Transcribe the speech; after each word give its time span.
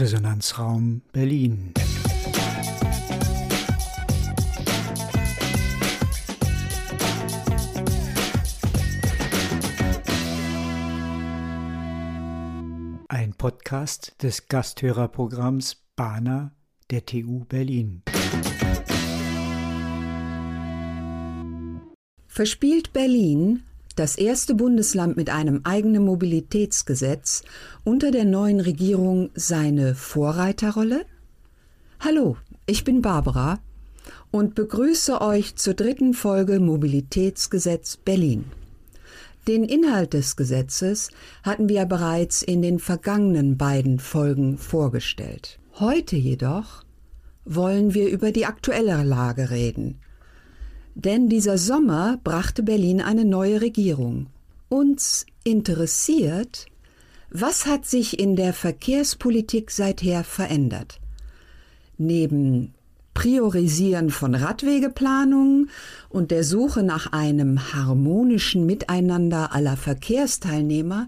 Resonanzraum 0.00 1.02
Berlin. 1.12 1.74
Ein 13.08 13.34
Podcast 13.34 14.14
des 14.22 14.48
Gasthörerprogramms 14.48 15.84
Bana 15.96 16.52
der 16.90 17.04
TU 17.04 17.44
Berlin. 17.44 18.02
Verspielt 22.26 22.94
Berlin 22.94 23.64
das 24.00 24.16
erste 24.16 24.54
Bundesland 24.54 25.18
mit 25.18 25.28
einem 25.28 25.60
eigenen 25.64 26.06
Mobilitätsgesetz, 26.06 27.42
unter 27.84 28.10
der 28.10 28.24
neuen 28.24 28.58
Regierung 28.58 29.28
seine 29.34 29.94
Vorreiterrolle? 29.94 31.04
Hallo, 32.00 32.38
ich 32.64 32.84
bin 32.84 33.02
Barbara 33.02 33.58
und 34.30 34.54
begrüße 34.54 35.20
euch 35.20 35.56
zur 35.56 35.74
dritten 35.74 36.14
Folge 36.14 36.60
Mobilitätsgesetz 36.60 37.98
Berlin. 37.98 38.46
Den 39.46 39.64
Inhalt 39.64 40.14
des 40.14 40.34
Gesetzes 40.34 41.10
hatten 41.42 41.68
wir 41.68 41.84
bereits 41.84 42.40
in 42.40 42.62
den 42.62 42.78
vergangenen 42.78 43.58
beiden 43.58 43.98
Folgen 43.98 44.56
vorgestellt. 44.56 45.58
Heute 45.78 46.16
jedoch 46.16 46.84
wollen 47.44 47.92
wir 47.92 48.08
über 48.08 48.32
die 48.32 48.46
aktuelle 48.46 49.02
Lage 49.02 49.50
reden– 49.50 50.00
denn 50.94 51.28
dieser 51.28 51.58
Sommer 51.58 52.18
brachte 52.24 52.62
Berlin 52.62 53.00
eine 53.00 53.24
neue 53.24 53.60
Regierung. 53.60 54.26
Uns 54.68 55.26
interessiert, 55.44 56.66
was 57.30 57.66
hat 57.66 57.86
sich 57.86 58.18
in 58.18 58.36
der 58.36 58.52
Verkehrspolitik 58.52 59.70
seither 59.70 60.24
verändert? 60.24 61.00
Neben 61.96 62.74
Priorisieren 63.14 64.10
von 64.10 64.34
Radwegeplanungen 64.34 65.68
und 66.08 66.30
der 66.30 66.44
Suche 66.44 66.82
nach 66.82 67.12
einem 67.12 67.74
harmonischen 67.74 68.64
Miteinander 68.64 69.52
aller 69.52 69.76
Verkehrsteilnehmer 69.76 71.06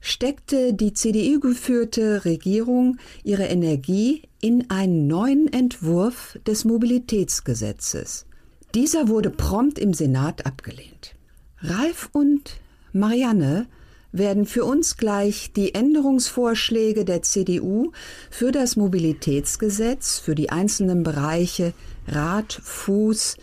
steckte 0.00 0.74
die 0.74 0.92
CDU-geführte 0.92 2.24
Regierung 2.24 2.98
ihre 3.24 3.46
Energie 3.46 4.22
in 4.40 4.70
einen 4.70 5.06
neuen 5.06 5.52
Entwurf 5.52 6.38
des 6.46 6.64
Mobilitätsgesetzes. 6.64 8.26
Dieser 8.74 9.08
wurde 9.08 9.28
prompt 9.28 9.78
im 9.78 9.92
Senat 9.92 10.46
abgelehnt. 10.46 11.14
Ralf 11.60 12.08
und 12.12 12.58
Marianne 12.92 13.66
werden 14.12 14.46
für 14.46 14.64
uns 14.64 14.96
gleich 14.96 15.52
die 15.52 15.74
Änderungsvorschläge 15.74 17.04
der 17.04 17.22
CDU 17.22 17.92
für 18.30 18.50
das 18.50 18.76
Mobilitätsgesetz 18.76 20.18
für 20.18 20.34
die 20.34 20.50
einzelnen 20.50 21.02
Bereiche 21.02 21.74
Rad, 22.08 22.60
Fuß, 22.62 23.36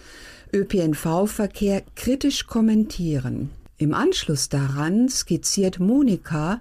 ÖPNV-Verkehr 0.52 1.84
kritisch 1.96 2.48
kommentieren. 2.48 3.52
Im 3.78 3.94
Anschluss 3.94 4.50
daran 4.50 5.10
skizziert 5.10 5.80
Monika 5.80 6.60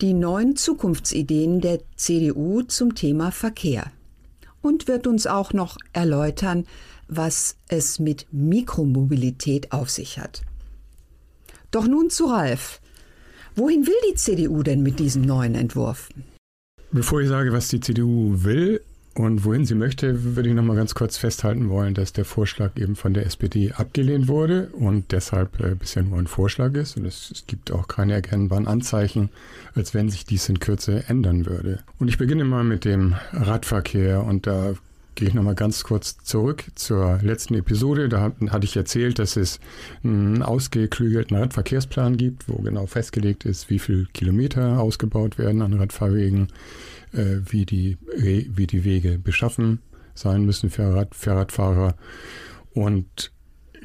die 0.00 0.12
neuen 0.12 0.56
Zukunftsideen 0.56 1.60
der 1.60 1.78
CDU 1.96 2.62
zum 2.62 2.96
Thema 2.96 3.30
Verkehr 3.30 3.92
und 4.60 4.88
wird 4.88 5.06
uns 5.06 5.26
auch 5.26 5.52
noch 5.52 5.76
erläutern, 5.92 6.66
was 7.16 7.56
es 7.68 7.98
mit 7.98 8.26
Mikromobilität 8.32 9.72
auf 9.72 9.90
sich 9.90 10.18
hat. 10.18 10.42
Doch 11.70 11.86
nun 11.86 12.10
zu 12.10 12.26
Ralf. 12.26 12.80
Wohin 13.54 13.86
will 13.86 13.94
die 14.10 14.14
CDU 14.14 14.62
denn 14.62 14.82
mit 14.82 14.98
diesem 14.98 15.22
neuen 15.22 15.54
Entwurf? 15.54 16.08
Bevor 16.90 17.20
ich 17.20 17.28
sage, 17.28 17.52
was 17.52 17.68
die 17.68 17.80
CDU 17.80 18.44
will 18.44 18.80
und 19.14 19.44
wohin 19.44 19.66
sie 19.66 19.74
möchte, 19.74 20.36
würde 20.36 20.48
ich 20.48 20.54
noch 20.54 20.62
mal 20.62 20.76
ganz 20.76 20.94
kurz 20.94 21.18
festhalten 21.18 21.68
wollen, 21.68 21.94
dass 21.94 22.12
der 22.12 22.24
Vorschlag 22.24 22.76
eben 22.76 22.96
von 22.96 23.12
der 23.12 23.26
SPD 23.26 23.72
abgelehnt 23.72 24.28
wurde 24.28 24.68
und 24.72 25.12
deshalb 25.12 25.60
äh, 25.60 25.74
bisher 25.74 26.02
nur 26.02 26.18
ein 26.18 26.26
Vorschlag 26.26 26.74
ist. 26.74 26.96
Und 26.96 27.04
es, 27.04 27.30
es 27.30 27.46
gibt 27.46 27.72
auch 27.72 27.88
keine 27.88 28.14
erkennbaren 28.14 28.66
Anzeichen, 28.66 29.28
als 29.74 29.92
wenn 29.92 30.08
sich 30.08 30.24
dies 30.24 30.48
in 30.48 30.60
Kürze 30.60 31.04
ändern 31.08 31.44
würde. 31.44 31.80
Und 31.98 32.08
ich 32.08 32.16
beginne 32.16 32.44
mal 32.44 32.64
mit 32.64 32.84
dem 32.86 33.14
Radverkehr 33.32 34.24
und 34.24 34.46
da 34.46 34.74
gehe 35.14 35.28
ich 35.28 35.34
nochmal 35.34 35.54
ganz 35.54 35.84
kurz 35.84 36.16
zurück 36.18 36.64
zur 36.74 37.18
letzten 37.22 37.54
Episode. 37.54 38.08
Da 38.08 38.32
hatte 38.50 38.64
ich 38.64 38.76
erzählt, 38.76 39.18
dass 39.18 39.36
es 39.36 39.60
einen 40.02 40.42
ausgeklügelten 40.42 41.36
Radverkehrsplan 41.36 42.16
gibt, 42.16 42.48
wo 42.48 42.62
genau 42.62 42.86
festgelegt 42.86 43.44
ist, 43.44 43.70
wie 43.70 43.78
viele 43.78 44.06
Kilometer 44.12 44.80
ausgebaut 44.80 45.38
werden 45.38 45.62
an 45.62 45.74
Radfahrwegen, 45.74 46.48
äh, 47.12 47.36
wie, 47.44 47.66
die, 47.66 47.98
wie 48.16 48.66
die 48.66 48.84
Wege 48.84 49.18
beschaffen 49.18 49.80
sein 50.14 50.44
müssen 50.44 50.70
für, 50.70 50.94
Rad, 50.94 51.14
für 51.14 51.32
Radfahrer 51.32 51.96
und 52.74 53.32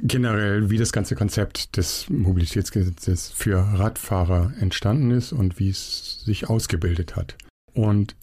generell, 0.01 0.69
wie 0.69 0.77
das 0.77 0.91
ganze 0.91 1.15
Konzept 1.15 1.77
des 1.77 2.09
Mobilitätsgesetzes 2.09 3.31
für 3.31 3.57
Radfahrer 3.57 4.53
entstanden 4.59 5.11
ist 5.11 5.31
und 5.33 5.59
wie 5.59 5.69
es 5.69 6.21
sich 6.23 6.49
ausgebildet 6.49 7.15
hat. 7.15 7.35
Und 7.73 8.15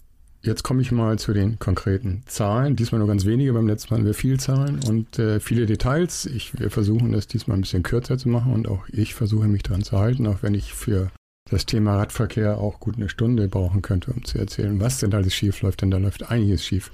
Jetzt 0.45 0.61
komme 0.61 0.83
ich 0.83 0.91
mal 0.91 1.17
zu 1.17 1.33
den 1.33 1.57
konkreten 1.57 2.21
Zahlen. 2.27 2.75
Diesmal 2.75 2.99
nur 2.99 3.07
ganz 3.07 3.25
wenige, 3.25 3.51
beim 3.53 3.65
letzten 3.65 3.89
Mal 3.89 3.97
hatten 3.97 4.05
wir 4.05 4.13
viel 4.13 4.39
Zahlen 4.39 4.79
und 4.87 5.17
äh, 5.17 5.39
viele 5.39 5.65
Details. 5.65 6.27
Ich, 6.27 6.59
wir 6.59 6.69
versuchen 6.69 7.13
das 7.13 7.25
diesmal 7.25 7.57
ein 7.57 7.61
bisschen 7.61 7.81
kürzer 7.81 8.19
zu 8.19 8.29
machen 8.29 8.53
und 8.53 8.67
auch 8.67 8.87
ich 8.89 9.15
versuche 9.15 9.47
mich 9.47 9.63
daran 9.63 9.81
zu 9.81 9.97
halten, 9.97 10.27
auch 10.27 10.43
wenn 10.43 10.53
ich 10.53 10.71
für 10.71 11.09
das 11.49 11.65
Thema 11.65 11.97
Radverkehr 11.97 12.59
auch 12.59 12.79
gut 12.79 12.97
eine 12.97 13.09
Stunde 13.09 13.47
brauchen 13.47 13.81
könnte, 13.81 14.11
um 14.11 14.23
zu 14.23 14.37
erzählen, 14.37 14.79
was 14.79 14.99
denn 14.99 15.15
alles 15.15 15.33
schief 15.33 15.63
läuft, 15.63 15.81
denn 15.81 15.89
da 15.89 15.97
läuft 15.97 16.29
einiges 16.29 16.63
schief. 16.63 16.91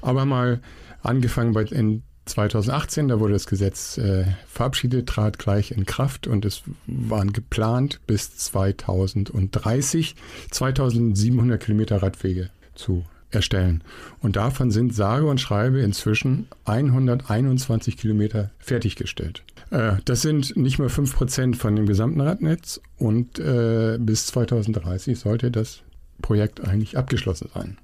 Aber 0.00 0.24
mal 0.24 0.62
angefangen 1.02 1.52
bei 1.52 1.64
in 1.64 2.02
2018, 2.24 3.08
da 3.08 3.20
wurde 3.20 3.34
das 3.34 3.46
Gesetz 3.46 3.98
äh, 3.98 4.24
verabschiedet, 4.48 5.06
trat 5.06 5.38
gleich 5.38 5.70
in 5.70 5.84
Kraft 5.84 6.26
und 6.26 6.46
es 6.46 6.62
waren 6.86 7.34
geplant 7.34 8.00
bis 8.06 8.38
2030 8.38 10.16
2700 10.50 11.62
Kilometer 11.62 12.02
Radwege 12.02 12.50
zu 12.76 13.04
erstellen. 13.30 13.82
Und 14.20 14.36
davon 14.36 14.70
sind 14.70 14.94
sage 14.94 15.26
und 15.26 15.40
schreibe 15.40 15.80
inzwischen 15.80 16.46
121 16.64 17.96
Kilometer 17.96 18.50
fertiggestellt. 18.58 19.42
Äh, 19.70 19.94
das 20.04 20.22
sind 20.22 20.56
nicht 20.56 20.78
mehr 20.78 20.90
5% 20.90 21.56
von 21.56 21.76
dem 21.76 21.86
gesamten 21.86 22.20
Radnetz 22.20 22.80
und 22.98 23.38
äh, 23.38 23.98
bis 24.00 24.26
2030 24.26 25.18
sollte 25.18 25.50
das 25.50 25.82
Projekt 26.22 26.66
eigentlich 26.66 26.96
abgeschlossen 26.96 27.50
sein. 27.52 27.78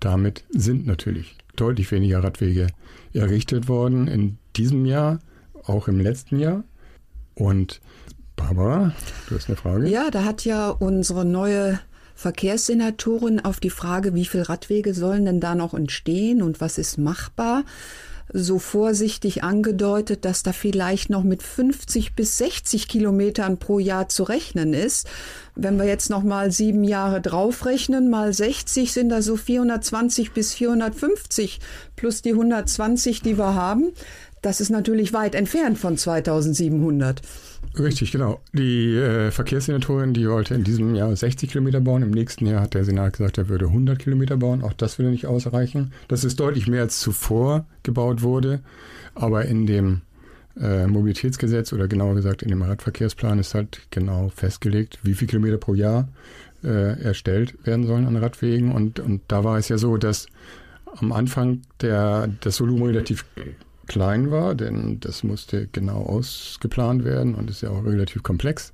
Damit 0.00 0.44
sind 0.50 0.86
natürlich 0.86 1.36
deutlich 1.56 1.90
weniger 1.90 2.22
Radwege 2.22 2.68
errichtet 3.12 3.68
worden 3.68 4.06
in 4.06 4.38
diesem 4.56 4.86
Jahr, 4.86 5.18
auch 5.64 5.88
im 5.88 6.00
letzten 6.00 6.38
Jahr. 6.38 6.64
Und 7.34 7.80
Barbara, 8.36 8.92
du 9.28 9.34
hast 9.34 9.48
eine 9.48 9.56
Frage? 9.56 9.88
Ja, 9.88 10.10
da 10.10 10.24
hat 10.24 10.44
ja 10.44 10.70
unsere 10.70 11.24
neue 11.24 11.80
Verkehrssenatorin 12.18 13.38
auf 13.44 13.60
die 13.60 13.70
Frage, 13.70 14.12
wie 14.12 14.24
viele 14.24 14.48
Radwege 14.48 14.92
sollen 14.92 15.24
denn 15.24 15.38
da 15.38 15.54
noch 15.54 15.72
entstehen 15.72 16.42
und 16.42 16.60
was 16.60 16.76
ist 16.76 16.98
machbar, 16.98 17.62
so 18.32 18.58
vorsichtig 18.58 19.44
angedeutet, 19.44 20.24
dass 20.24 20.42
da 20.42 20.52
vielleicht 20.52 21.10
noch 21.10 21.22
mit 21.22 21.44
50 21.44 22.16
bis 22.16 22.36
60 22.38 22.88
Kilometern 22.88 23.58
pro 23.58 23.78
Jahr 23.78 24.08
zu 24.08 24.24
rechnen 24.24 24.74
ist. 24.74 25.06
Wenn 25.60 25.76
wir 25.76 25.86
jetzt 25.86 26.08
noch 26.08 26.22
mal 26.22 26.52
sieben 26.52 26.84
Jahre 26.84 27.20
draufrechnen, 27.20 28.08
mal 28.08 28.32
60 28.32 28.92
sind 28.92 29.08
da 29.08 29.22
so 29.22 29.36
420 29.36 30.30
bis 30.30 30.54
450 30.54 31.58
plus 31.96 32.22
die 32.22 32.30
120, 32.30 33.22
die 33.22 33.36
wir 33.36 33.54
haben. 33.54 33.88
Das 34.40 34.60
ist 34.60 34.70
natürlich 34.70 35.12
weit 35.12 35.34
entfernt 35.34 35.76
von 35.76 35.96
2700. 35.96 37.22
Richtig, 37.76 38.12
genau. 38.12 38.40
Die 38.52 38.94
äh, 38.94 39.32
Verkehrssenatorin, 39.32 40.14
die 40.14 40.28
wollte 40.28 40.54
in 40.54 40.62
diesem 40.62 40.94
Jahr 40.94 41.14
60 41.14 41.50
Kilometer 41.50 41.80
bauen. 41.80 42.02
Im 42.02 42.12
nächsten 42.12 42.46
Jahr 42.46 42.62
hat 42.62 42.74
der 42.74 42.84
Senat 42.84 43.14
gesagt, 43.14 43.36
er 43.38 43.48
würde 43.48 43.66
100 43.66 43.98
Kilometer 43.98 44.36
bauen. 44.36 44.62
Auch 44.62 44.74
das 44.74 45.00
würde 45.00 45.10
nicht 45.10 45.26
ausreichen. 45.26 45.92
Das 46.06 46.22
ist 46.22 46.38
deutlich 46.38 46.68
mehr 46.68 46.82
als 46.82 47.00
zuvor 47.00 47.66
gebaut 47.82 48.22
wurde. 48.22 48.60
Aber 49.16 49.44
in 49.46 49.66
dem 49.66 50.02
äh, 50.60 50.86
Mobilitätsgesetz 50.86 51.72
oder 51.72 51.88
genauer 51.88 52.14
gesagt 52.14 52.42
in 52.42 52.48
dem 52.48 52.62
Radverkehrsplan 52.62 53.38
ist 53.38 53.54
halt 53.54 53.80
genau 53.90 54.28
festgelegt, 54.34 54.98
wie 55.02 55.14
viele 55.14 55.28
Kilometer 55.30 55.58
pro 55.58 55.74
Jahr 55.74 56.08
äh, 56.64 57.00
erstellt 57.02 57.54
werden 57.66 57.86
sollen 57.86 58.06
an 58.06 58.16
Radwegen. 58.16 58.72
Und, 58.72 59.00
und 59.00 59.22
da 59.28 59.44
war 59.44 59.58
es 59.58 59.68
ja 59.68 59.78
so, 59.78 59.96
dass 59.96 60.26
am 60.96 61.12
Anfang 61.12 61.62
der, 61.80 62.28
das 62.40 62.60
Volumen 62.60 62.84
relativ 62.84 63.24
klein 63.86 64.30
war, 64.30 64.54
denn 64.54 65.00
das 65.00 65.22
musste 65.22 65.68
genau 65.72 66.02
ausgeplant 66.02 67.04
werden 67.04 67.34
und 67.34 67.50
ist 67.50 67.62
ja 67.62 67.70
auch 67.70 67.84
relativ 67.84 68.22
komplex 68.22 68.72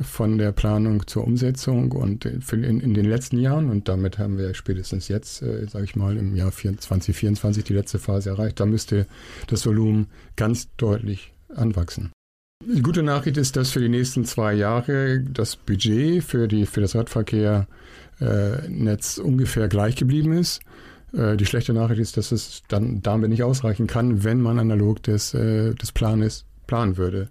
von 0.00 0.38
der 0.38 0.52
Planung 0.52 1.06
zur 1.06 1.24
Umsetzung 1.24 1.92
und 1.92 2.24
in, 2.24 2.80
in 2.80 2.94
den 2.94 3.04
letzten 3.04 3.38
Jahren 3.38 3.70
und 3.70 3.88
damit 3.88 4.18
haben 4.18 4.38
wir 4.38 4.54
spätestens 4.54 5.08
jetzt, 5.08 5.42
äh, 5.42 5.66
sage 5.66 5.84
ich 5.84 5.96
mal, 5.96 6.16
im 6.16 6.34
Jahr 6.34 6.52
2024 6.52 7.64
die 7.64 7.74
letzte 7.74 7.98
Phase 7.98 8.30
erreicht. 8.30 8.60
Da 8.60 8.66
müsste 8.66 9.06
das 9.48 9.66
Volumen 9.66 10.06
ganz 10.36 10.68
deutlich 10.76 11.32
anwachsen. 11.54 12.12
Die 12.64 12.82
gute 12.82 13.02
Nachricht 13.02 13.36
ist, 13.36 13.56
dass 13.56 13.70
für 13.70 13.80
die 13.80 13.88
nächsten 13.88 14.24
zwei 14.24 14.52
Jahre 14.52 15.20
das 15.20 15.56
Budget 15.56 16.24
für, 16.24 16.48
die, 16.48 16.66
für 16.66 16.80
das 16.80 16.94
Radverkehrnetz 16.96 17.68
äh, 19.18 19.20
ungefähr 19.22 19.68
gleich 19.68 19.96
geblieben 19.96 20.32
ist. 20.32 20.60
Äh, 21.12 21.36
die 21.36 21.46
schlechte 21.46 21.72
Nachricht 21.72 22.00
ist, 22.00 22.16
dass 22.16 22.32
es 22.32 22.62
dann 22.68 23.00
damit 23.00 23.30
nicht 23.30 23.44
ausreichen 23.44 23.86
kann, 23.86 24.24
wenn 24.24 24.40
man 24.40 24.58
analog 24.58 25.02
des, 25.04 25.34
äh, 25.34 25.74
des 25.74 25.92
Planes 25.92 26.44
planen 26.66 26.96
würde. 26.96 27.28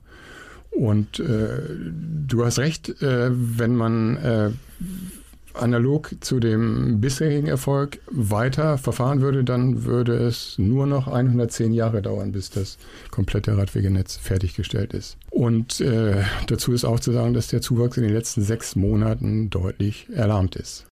Und 0.78 1.20
äh, 1.20 1.60
du 2.28 2.46
hast 2.46 2.60
recht, 2.60 3.02
äh, 3.02 3.30
wenn 3.32 3.76
man 3.76 4.18
äh, 4.18 4.52
analog 5.56 6.12
zu 6.22 6.40
dem 6.40 7.02
bisherigen 7.02 7.48
Erfolg 7.48 7.98
weiter 8.12 8.78
verfahren 8.78 9.22
würde, 9.22 9.44
dann 9.44 9.86
würde 9.86 10.14
es 10.14 10.60
nur 10.60 10.86
noch 10.86 11.08
110 11.08 11.74
Jahre 11.74 12.04
dauern, 12.04 12.32
bis 12.32 12.52
das 12.52 12.78
komplette 13.10 13.58
Radwegenetz 13.58 14.18
fertiggestellt 14.18 14.94
ist. 14.94 15.18
Und 15.32 15.82
äh, 15.82 16.24
dazu 16.46 16.74
ist 16.74 16.86
auch 16.86 17.00
zu 17.00 17.12
sagen, 17.12 17.34
dass 17.34 17.48
der 17.48 17.62
Zuwachs 17.62 17.98
in 17.98 18.04
den 18.04 18.14
letzten 18.14 18.44
sechs 18.44 18.76
Monaten 18.76 19.50
deutlich 19.50 20.08
erlahmt 20.14 20.56
ist. 20.56 20.86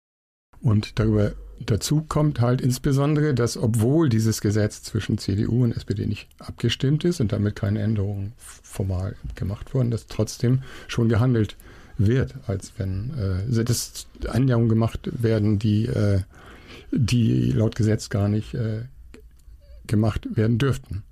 Und 0.61 1.01
darüber 1.01 1.33
dazu 1.67 2.03
kommt 2.03 2.41
halt 2.41 2.61
insbesondere, 2.61 3.35
dass 3.35 3.57
obwohl 3.57 4.09
dieses 4.09 4.41
Gesetz 4.41 4.83
zwischen 4.83 5.19
CDU 5.19 5.65
und 5.65 5.77
SPD 5.77 6.07
nicht 6.07 6.29
abgestimmt 6.39 7.05
ist 7.05 7.21
und 7.21 7.33
damit 7.33 7.57
keine 7.57 7.81
Änderungen 7.81 8.33
formal 8.37 9.17
gemacht 9.35 9.75
wurden, 9.75 9.91
dass 9.91 10.07
trotzdem 10.07 10.63
schon 10.89 11.09
gehandelt 11.09 11.57
wird, 11.99 12.35
als 12.47 12.73
wenn 12.79 13.11
äh, 13.19 13.65
das 13.65 14.07
Änderungen 14.33 14.69
gemacht 14.69 15.11
werden, 15.13 15.59
die, 15.59 15.87
äh, 15.87 16.21
die 16.91 17.53
laut 17.53 17.77
Gesetz 17.77 18.09
gar 18.09 18.29
nicht 18.29 18.55
äh, 18.55 18.83
gemacht 19.87 20.37
werden 20.37 20.59
dürften. 20.59 21.03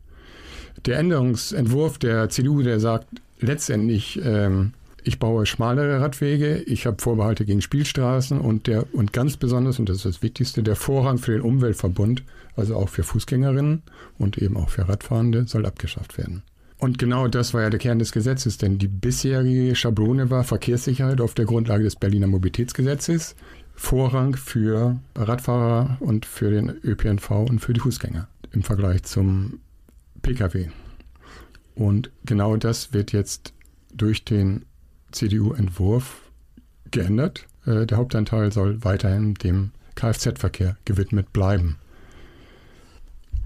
Der 0.87 0.99
Änderungsentwurf 0.99 1.99
der 1.99 2.29
CDU, 2.31 2.63
der 2.63 2.81
sagt 2.81 3.07
letztendlich, 3.41 4.21
ähm, 4.25 4.73
ich 5.05 5.19
baue 5.19 5.47
schmalere 5.47 6.01
Radwege, 6.01 6.59
ich 6.59 6.87
habe 6.87 7.01
Vorbehalte 7.01 7.45
gegen 7.45 7.63
Spielstraßen 7.63 8.41
und 8.41 8.67
der 8.67 8.93
und 8.95 9.13
ganz 9.13 9.37
besonders, 9.37 9.79
und 9.79 9.89
das 9.89 9.99
ist 9.99 10.07
das 10.07 10.23
Wichtigste, 10.23 10.63
der 10.63 10.77
Vorrang 10.77 11.19
für 11.19 11.33
den 11.33 11.43
Umweltverbund, 11.43 12.23
also 12.57 12.77
auch 12.77 12.89
für 12.89 13.03
Fußgängerinnen 13.03 13.83
und 14.19 14.39
eben 14.39 14.57
auch 14.57 14.71
für 14.71 14.89
Radfahrende, 14.89 15.47
soll 15.47 15.67
abgeschafft 15.67 16.19
werden. 16.19 16.43
Und 16.79 16.99
genau 16.99 17.29
das 17.29 17.53
war 17.53 17.63
ja 17.63 17.71
der 17.71 17.79
Kern 17.79 17.99
des 17.99 18.11
Gesetzes, 18.11 18.57
denn 18.57 18.79
die 18.79 18.89
bisherige 18.89 19.75
Schablone 19.75 20.31
war 20.31 20.45
Verkehrssicherheit 20.45 21.21
auf 21.21 21.35
der 21.35 21.45
Grundlage 21.45 21.85
des 21.85 21.97
Berliner 21.97 22.27
Mobilitätsgesetzes, 22.27 23.37
Vorrang 23.75 24.35
für 24.37 24.99
Radfahrer 25.15 25.99
und 26.01 26.27
für 26.27 26.51
den 26.51 26.71
ÖPNV 26.83 27.31
und 27.31 27.61
für 27.61 27.73
die 27.73 27.81
Fußgänger 27.81 28.29
im 28.53 28.63
Vergleich 28.63 29.03
zum 29.03 29.61
Pkw. 30.23 30.69
Und 31.75 32.11
genau 32.25 32.57
das 32.57 32.93
wird 32.93 33.13
jetzt 33.13 33.53
durch 33.95 34.25
den 34.25 34.65
CDU-Entwurf 35.13 36.23
geändert. 36.91 37.47
Äh, 37.67 37.87
der 37.87 37.99
Hauptanteil 37.99 38.53
soll 38.53 38.83
weiterhin 38.85 39.35
dem 39.35 39.73
Kfz-Verkehr 39.95 40.77
gewidmet 40.85 41.33
bleiben. 41.33 41.77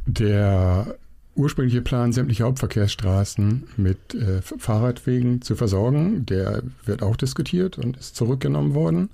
Der 0.07 0.97
ursprüngliche 1.35 1.83
Plan, 1.83 2.13
sämtliche 2.13 2.45
Hauptverkehrsstraßen 2.45 3.65
mit 3.77 4.15
äh, 4.15 4.41
Fahrradwegen 4.43 5.43
zu 5.43 5.57
versorgen, 5.57 6.27
der 6.27 6.63
wird 6.85 7.03
auch 7.03 7.17
diskutiert 7.17 7.79
und 7.79 7.97
ist 7.97 8.15
zurückgenommen 8.15 8.75
worden. 8.75 9.11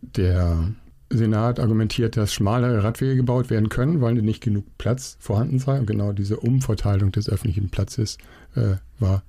Der 0.00 0.68
Senat 1.10 1.58
argumentiert, 1.58 2.16
dass 2.16 2.34
schmalere 2.34 2.84
Radwege 2.84 3.16
gebaut 3.16 3.50
werden 3.50 3.70
können, 3.70 4.00
weil 4.00 4.14
nicht 4.14 4.42
genug 4.42 4.64
Platz 4.76 5.16
vorhanden 5.20 5.58
sei. 5.58 5.78
Und 5.78 5.86
genau 5.86 6.12
diese 6.12 6.38
Umverteilung 6.38 7.12
des 7.12 7.28
öffentlichen 7.28 7.70
Platzes 7.70 8.18
äh, 8.54 8.76
war 8.98 9.22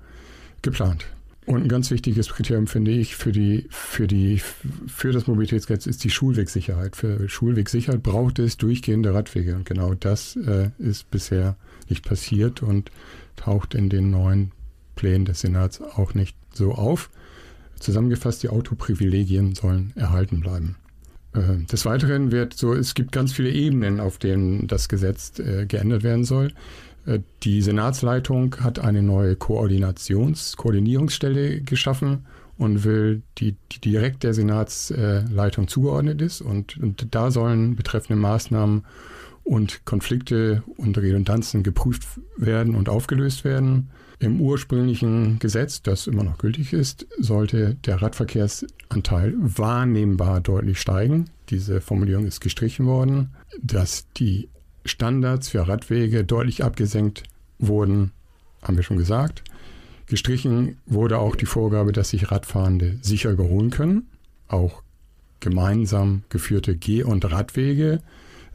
geplant. 0.62 1.06
Und 1.50 1.64
ein 1.64 1.68
ganz 1.68 1.90
wichtiges 1.90 2.30
Kriterium 2.30 2.68
finde 2.68 2.92
ich 2.92 3.16
für 3.16 3.32
die, 3.32 3.66
für 3.72 4.06
die, 4.06 4.40
für 4.86 5.12
das 5.12 5.26
Mobilitätsgesetz 5.26 5.88
ist 5.88 6.04
die 6.04 6.12
Schulwegsicherheit. 6.12 6.96
Für 6.96 7.28
Schulwegsicherheit 7.28 8.04
braucht 8.04 8.38
es 8.38 8.58
durchgehende 8.58 9.16
Radwege. 9.16 9.56
Und 9.56 9.66
genau 9.66 9.96
das 9.96 10.36
äh, 10.36 10.70
ist 10.78 11.10
bisher 11.10 11.56
nicht 11.90 12.06
passiert 12.08 12.62
und 12.62 12.92
taucht 13.36 13.74
in 13.74 13.90
den 13.90 14.12
neuen 14.12 14.52
Plänen 14.96 15.26
des 15.26 15.42
Senats 15.42 15.82
auch 15.82 16.14
nicht 16.14 16.38
so 16.54 16.74
auf. 16.74 17.10
Zusammengefasst, 17.80 18.44
die 18.44 18.50
Autoprivilegien 18.50 19.56
sollen 19.56 19.92
erhalten 19.96 20.42
bleiben. 20.42 20.76
Äh, 21.34 21.66
des 21.66 21.84
Weiteren 21.84 22.32
wird 22.32 22.54
so, 22.54 22.76
es 22.76 22.94
gibt 22.94 23.12
ganz 23.12 23.34
viele 23.34 23.50
Ebenen, 23.50 24.00
auf 24.00 24.20
denen 24.20 24.68
das 24.68 24.88
Gesetz 24.88 25.40
äh, 25.40 25.66
geändert 25.66 26.04
werden 26.04 26.26
soll. 26.26 26.54
Äh, 27.06 27.20
die 27.44 27.62
Senatsleitung 27.62 28.56
hat 28.60 28.80
eine 28.80 29.02
neue 29.02 29.34
Koordinations-, 29.34 30.56
Koordinierungsstelle 30.56 31.62
geschaffen 31.62 32.26
und 32.58 32.84
will, 32.84 33.22
die, 33.38 33.56
die 33.72 33.80
direkt 33.80 34.24
der 34.24 34.34
Senatsleitung 34.34 35.68
zugeordnet 35.68 36.22
ist. 36.22 36.42
Und, 36.42 36.78
und 36.78 37.08
da 37.12 37.32
sollen 37.32 37.76
betreffende 37.76 38.22
Maßnahmen 38.22 38.84
und 39.44 39.86
Konflikte 39.86 40.64
und 40.78 40.98
Redundanzen 40.98 41.64
geprüft 41.64 42.04
werden 42.38 42.76
und 42.76 42.90
aufgelöst 42.90 43.44
werden. 43.44 43.90
Im 44.20 44.42
ursprünglichen 44.42 45.40
Gesetz, 45.40 45.82
das 45.82 46.06
immer 46.06 46.24
noch 46.24 46.38
gültig 46.38 46.74
ist, 46.74 47.08
sollte 47.18 47.76
der 47.86 48.02
Radverkehrsanteil 48.02 49.34
wahrnehmbar 49.38 50.42
deutlich 50.42 50.82
steigen. 50.82 51.30
Diese 51.50 51.80
Formulierung 51.80 52.26
ist 52.26 52.42
gestrichen 52.42 52.86
worden, 52.86 53.30
dass 53.62 54.06
die 54.18 54.50
Standards 54.86 55.50
für 55.50 55.68
Radwege 55.68 56.24
deutlich 56.24 56.64
abgesenkt 56.64 57.24
wurden, 57.58 58.12
haben 58.62 58.78
wir 58.78 58.84
schon 58.84 58.98
gesagt. 58.98 59.44
Gestrichen 60.08 60.78
wurde 60.86 61.20
auch 61.20 61.36
die 61.36 61.46
Vorgabe, 61.46 61.92
dass 61.92 62.10
sich 62.10 62.32
Radfahrende 62.32 62.98
sicher 63.02 63.30
überholen 63.30 63.70
können. 63.70 64.08
Auch 64.48 64.82
gemeinsam 65.40 66.24
geführte 66.30 66.76
Geh- 66.76 67.04
und 67.04 67.30
Radwege 67.32 68.02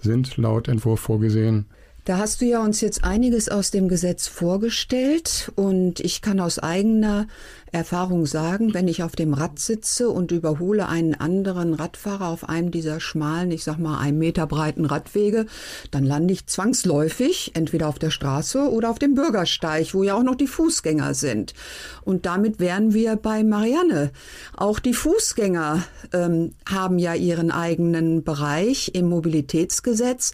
sind 0.00 0.36
laut 0.36 0.68
Entwurf 0.68 1.00
vorgesehen. 1.00 1.66
Da 2.04 2.18
hast 2.18 2.42
du 2.42 2.44
ja 2.44 2.62
uns 2.62 2.82
jetzt 2.82 3.02
einiges 3.02 3.48
aus 3.48 3.70
dem 3.70 3.88
Gesetz 3.88 4.26
vorgestellt 4.26 5.50
und 5.56 6.00
ich 6.00 6.20
kann 6.20 6.38
aus 6.38 6.58
eigener 6.58 7.26
Erfahrung 7.74 8.24
sagen, 8.24 8.72
wenn 8.72 8.88
ich 8.88 9.02
auf 9.02 9.16
dem 9.16 9.34
Rad 9.34 9.58
sitze 9.58 10.08
und 10.08 10.30
überhole 10.30 10.86
einen 10.86 11.14
anderen 11.14 11.74
Radfahrer 11.74 12.28
auf 12.28 12.48
einem 12.48 12.70
dieser 12.70 13.00
schmalen, 13.00 13.50
ich 13.50 13.64
sag 13.64 13.78
mal, 13.78 13.98
einen 13.98 14.18
Meter 14.18 14.46
breiten 14.46 14.84
Radwege, 14.84 15.46
dann 15.90 16.04
lande 16.04 16.34
ich 16.34 16.46
zwangsläufig 16.46 17.52
entweder 17.54 17.88
auf 17.88 17.98
der 17.98 18.10
Straße 18.10 18.70
oder 18.70 18.90
auf 18.90 18.98
dem 18.98 19.14
Bürgersteig, 19.14 19.92
wo 19.94 20.04
ja 20.04 20.14
auch 20.14 20.22
noch 20.22 20.36
die 20.36 20.46
Fußgänger 20.46 21.14
sind. 21.14 21.54
Und 22.02 22.26
damit 22.26 22.60
wären 22.60 22.94
wir 22.94 23.16
bei 23.16 23.42
Marianne. 23.42 24.12
Auch 24.56 24.78
die 24.78 24.94
Fußgänger 24.94 25.82
ähm, 26.12 26.52
haben 26.70 26.98
ja 26.98 27.14
ihren 27.14 27.50
eigenen 27.50 28.22
Bereich 28.22 28.92
im 28.94 29.08
Mobilitätsgesetz. 29.08 30.32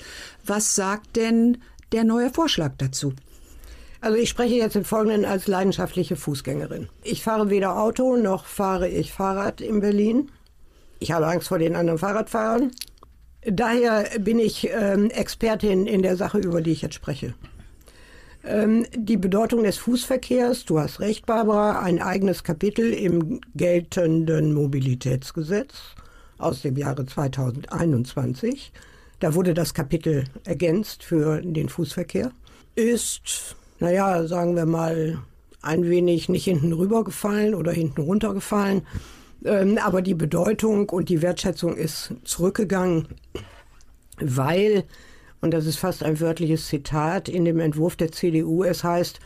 Was 0.50 0.75
sagt 0.75 1.14
denn 1.14 1.59
der 1.92 2.02
neue 2.02 2.28
Vorschlag 2.28 2.73
dazu? 2.76 3.12
Also 4.00 4.16
ich 4.16 4.28
spreche 4.28 4.57
jetzt 4.57 4.75
im 4.75 4.85
Folgenden 4.85 5.25
als 5.25 5.47
leidenschaftliche 5.47 6.16
Fußgängerin. 6.16 6.88
Ich 7.04 7.23
fahre 7.23 7.50
weder 7.50 7.80
Auto 7.80 8.16
noch 8.16 8.47
fahre 8.47 8.88
ich 8.88 9.12
Fahrrad 9.12 9.61
in 9.61 9.78
Berlin. 9.78 10.33
Ich 10.99 11.12
habe 11.12 11.28
Angst 11.28 11.47
vor 11.47 11.61
den 11.61 11.76
anderen 11.76 12.00
Fahrradfahrern. 12.00 12.73
Daher 13.47 14.09
bin 14.19 14.40
ich 14.40 14.69
ähm, 14.73 15.11
Expertin 15.11 15.87
in 15.87 16.02
der 16.02 16.16
Sache, 16.16 16.38
über 16.38 16.62
die 16.62 16.73
ich 16.73 16.83
jetzt 16.83 16.97
spreche. 16.97 17.35
Ähm, 18.42 18.87
die 18.92 19.19
Bedeutung 19.19 19.62
des 19.62 19.76
Fußverkehrs, 19.76 20.64
du 20.64 20.80
hast 20.80 20.99
recht, 20.99 21.26
Barbara, 21.26 21.78
ein 21.78 22.02
eigenes 22.02 22.42
Kapitel 22.42 22.92
im 22.92 23.40
geltenden 23.54 24.52
Mobilitätsgesetz 24.52 25.95
aus 26.38 26.62
dem 26.62 26.76
Jahre 26.76 27.07
2021 27.07 28.73
da 29.21 29.35
wurde 29.35 29.55
das 29.55 29.75
Kapitel 29.75 30.25
ergänzt 30.45 31.05
für 31.05 31.41
den 31.43 31.69
Fußverkehr. 31.69 32.33
Ist, 32.75 33.57
naja, 33.79 34.27
sagen 34.27 34.57
wir 34.57 34.67
mal, 34.67 35.19
ein 35.62 35.89
wenig 35.89 36.29
nicht 36.29 36.45
hinten 36.45 36.73
rübergefallen 36.73 37.55
oder 37.55 37.73
hinten 37.73 38.00
runtergefallen. 38.00 38.87
Ähm, 39.45 39.79
aber 39.79 40.03
die 40.03 40.15
Bedeutung 40.15 40.89
und 40.89 41.09
die 41.09 41.23
Wertschätzung 41.23 41.77
ist 41.77 42.15
zurückgegangen, 42.25 43.09
weil, 44.19 44.85
und 45.41 45.53
das 45.53 45.67
ist 45.67 45.79
fast 45.79 46.03
ein 46.03 46.21
wörtliches 46.21 46.67
Zitat 46.67 47.29
in 47.29 47.45
dem 47.45 47.61
Entwurf 47.61 47.97
der 47.97 48.12
CDU, 48.12 48.65
es 48.65 48.85
heißt, 48.85 49.21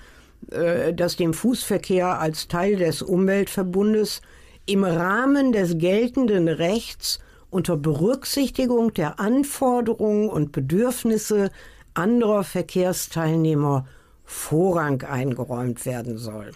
äh, 0.50 0.92
dass 0.92 1.16
dem 1.16 1.34
Fußverkehr 1.34 2.20
als 2.20 2.48
Teil 2.48 2.76
des 2.76 3.02
Umweltverbundes 3.02 4.22
im 4.66 4.84
Rahmen 4.84 5.52
des 5.52 5.78
geltenden 5.78 6.48
Rechts 6.48 7.20
unter 7.54 7.76
Berücksichtigung 7.76 8.92
der 8.94 9.20
Anforderungen 9.20 10.28
und 10.28 10.50
Bedürfnisse 10.50 11.50
anderer 11.94 12.42
Verkehrsteilnehmer 12.42 13.86
Vorrang 14.24 15.02
eingeräumt 15.02 15.86
werden 15.86 16.18
soll. 16.18 16.50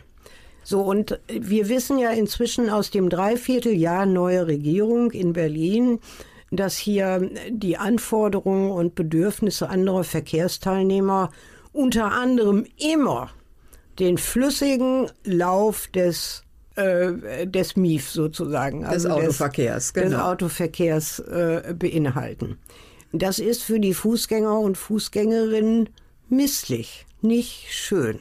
So, 0.64 0.80
und 0.80 1.20
wir 1.28 1.68
wissen 1.68 1.98
ja 1.98 2.10
inzwischen 2.10 2.68
aus 2.68 2.90
dem 2.90 3.10
Dreivierteljahr 3.10 4.06
neue 4.06 4.48
Regierung 4.48 5.12
in 5.12 5.32
Berlin, 5.32 6.00
dass 6.50 6.76
hier 6.76 7.30
die 7.48 7.76
Anforderungen 7.76 8.72
und 8.72 8.96
Bedürfnisse 8.96 9.68
anderer 9.68 10.02
Verkehrsteilnehmer 10.02 11.30
unter 11.72 12.10
anderem 12.10 12.66
immer 12.76 13.30
den 14.00 14.18
flüssigen 14.18 15.10
Lauf 15.24 15.86
des 15.86 16.42
äh, 16.78 17.46
des 17.46 17.76
MIF 17.76 18.08
sozusagen. 18.10 18.82
Des 18.82 19.06
also 19.06 19.10
Autoverkehrs, 19.10 19.92
des, 19.92 20.02
genau. 20.02 20.16
Des 20.16 20.24
Autoverkehrs 20.24 21.18
äh, 21.20 21.74
beinhalten. 21.76 22.58
Das 23.12 23.38
ist 23.38 23.62
für 23.62 23.80
die 23.80 23.94
Fußgänger 23.94 24.58
und 24.58 24.76
Fußgängerinnen 24.76 25.88
misslich, 26.28 27.06
nicht 27.22 27.66
schön. 27.70 28.20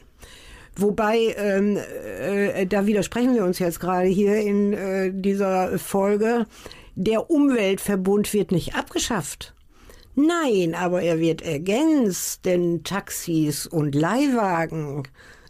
Wobei, 0.76 1.34
ähm, 1.36 1.76
äh, 1.76 2.66
da 2.66 2.86
widersprechen 2.86 3.34
wir 3.34 3.44
uns 3.44 3.58
jetzt 3.58 3.80
gerade 3.80 4.06
hier 4.06 4.36
in 4.36 4.72
äh, 4.72 5.12
dieser 5.12 5.78
Folge, 5.78 6.46
der 6.94 7.30
Umweltverbund 7.30 8.32
wird 8.32 8.52
nicht 8.52 8.74
abgeschafft. 8.74 9.54
Nein, 10.14 10.74
aber 10.74 11.02
er 11.02 11.20
wird 11.20 11.42
ergänzt, 11.42 12.44
denn 12.44 12.82
Taxis 12.82 13.66
und 13.66 13.94
Leihwagen 13.94 15.04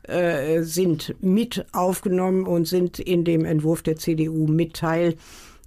äh, 0.09 0.63
sind 0.63 1.15
mit 1.21 1.67
aufgenommen 1.73 2.47
und 2.47 2.67
sind 2.67 2.99
in 2.99 3.25
dem 3.25 3.45
Entwurf 3.45 3.83
der 3.83 3.97
CDU 3.97 4.47
mit 4.47 4.73
Teil 4.73 5.17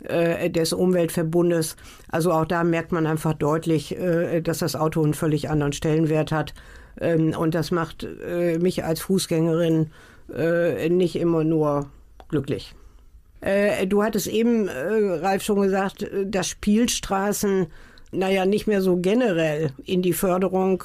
äh, 0.04 0.50
des 0.50 0.74
Umweltverbundes. 0.74 1.76
Also 2.10 2.32
auch 2.32 2.46
da 2.46 2.64
merkt 2.64 2.92
man 2.92 3.06
einfach 3.06 3.34
deutlich, 3.36 3.96
äh, 3.96 4.42
dass 4.42 4.58
das 4.58 4.76
Auto 4.76 5.04
einen 5.04 5.14
völlig 5.14 5.52
anderen 5.52 5.74
Stellenwert 5.74 6.32
hat. 6.32 6.56
Ähm, 7.00 7.36
und 7.38 7.54
das 7.54 7.70
macht 7.70 8.08
mich 8.60 8.84
als 8.84 9.02
Fußgängerin 9.02 9.92
nicht 10.90 11.18
immer 11.18 11.44
nur 11.44 11.90
glücklich. 12.30 12.74
Du 13.88 14.02
hattest 14.02 14.28
eben, 14.28 14.70
Ralf, 14.70 15.44
schon 15.44 15.62
gesagt, 15.62 16.10
dass 16.26 16.48
Spielstraßen 16.48 17.68
naja 18.14 18.46
nicht 18.46 18.66
mehr 18.66 18.82
so 18.82 18.96
generell 18.96 19.72
in 19.84 20.02
die 20.02 20.14
Förderung 20.14 20.82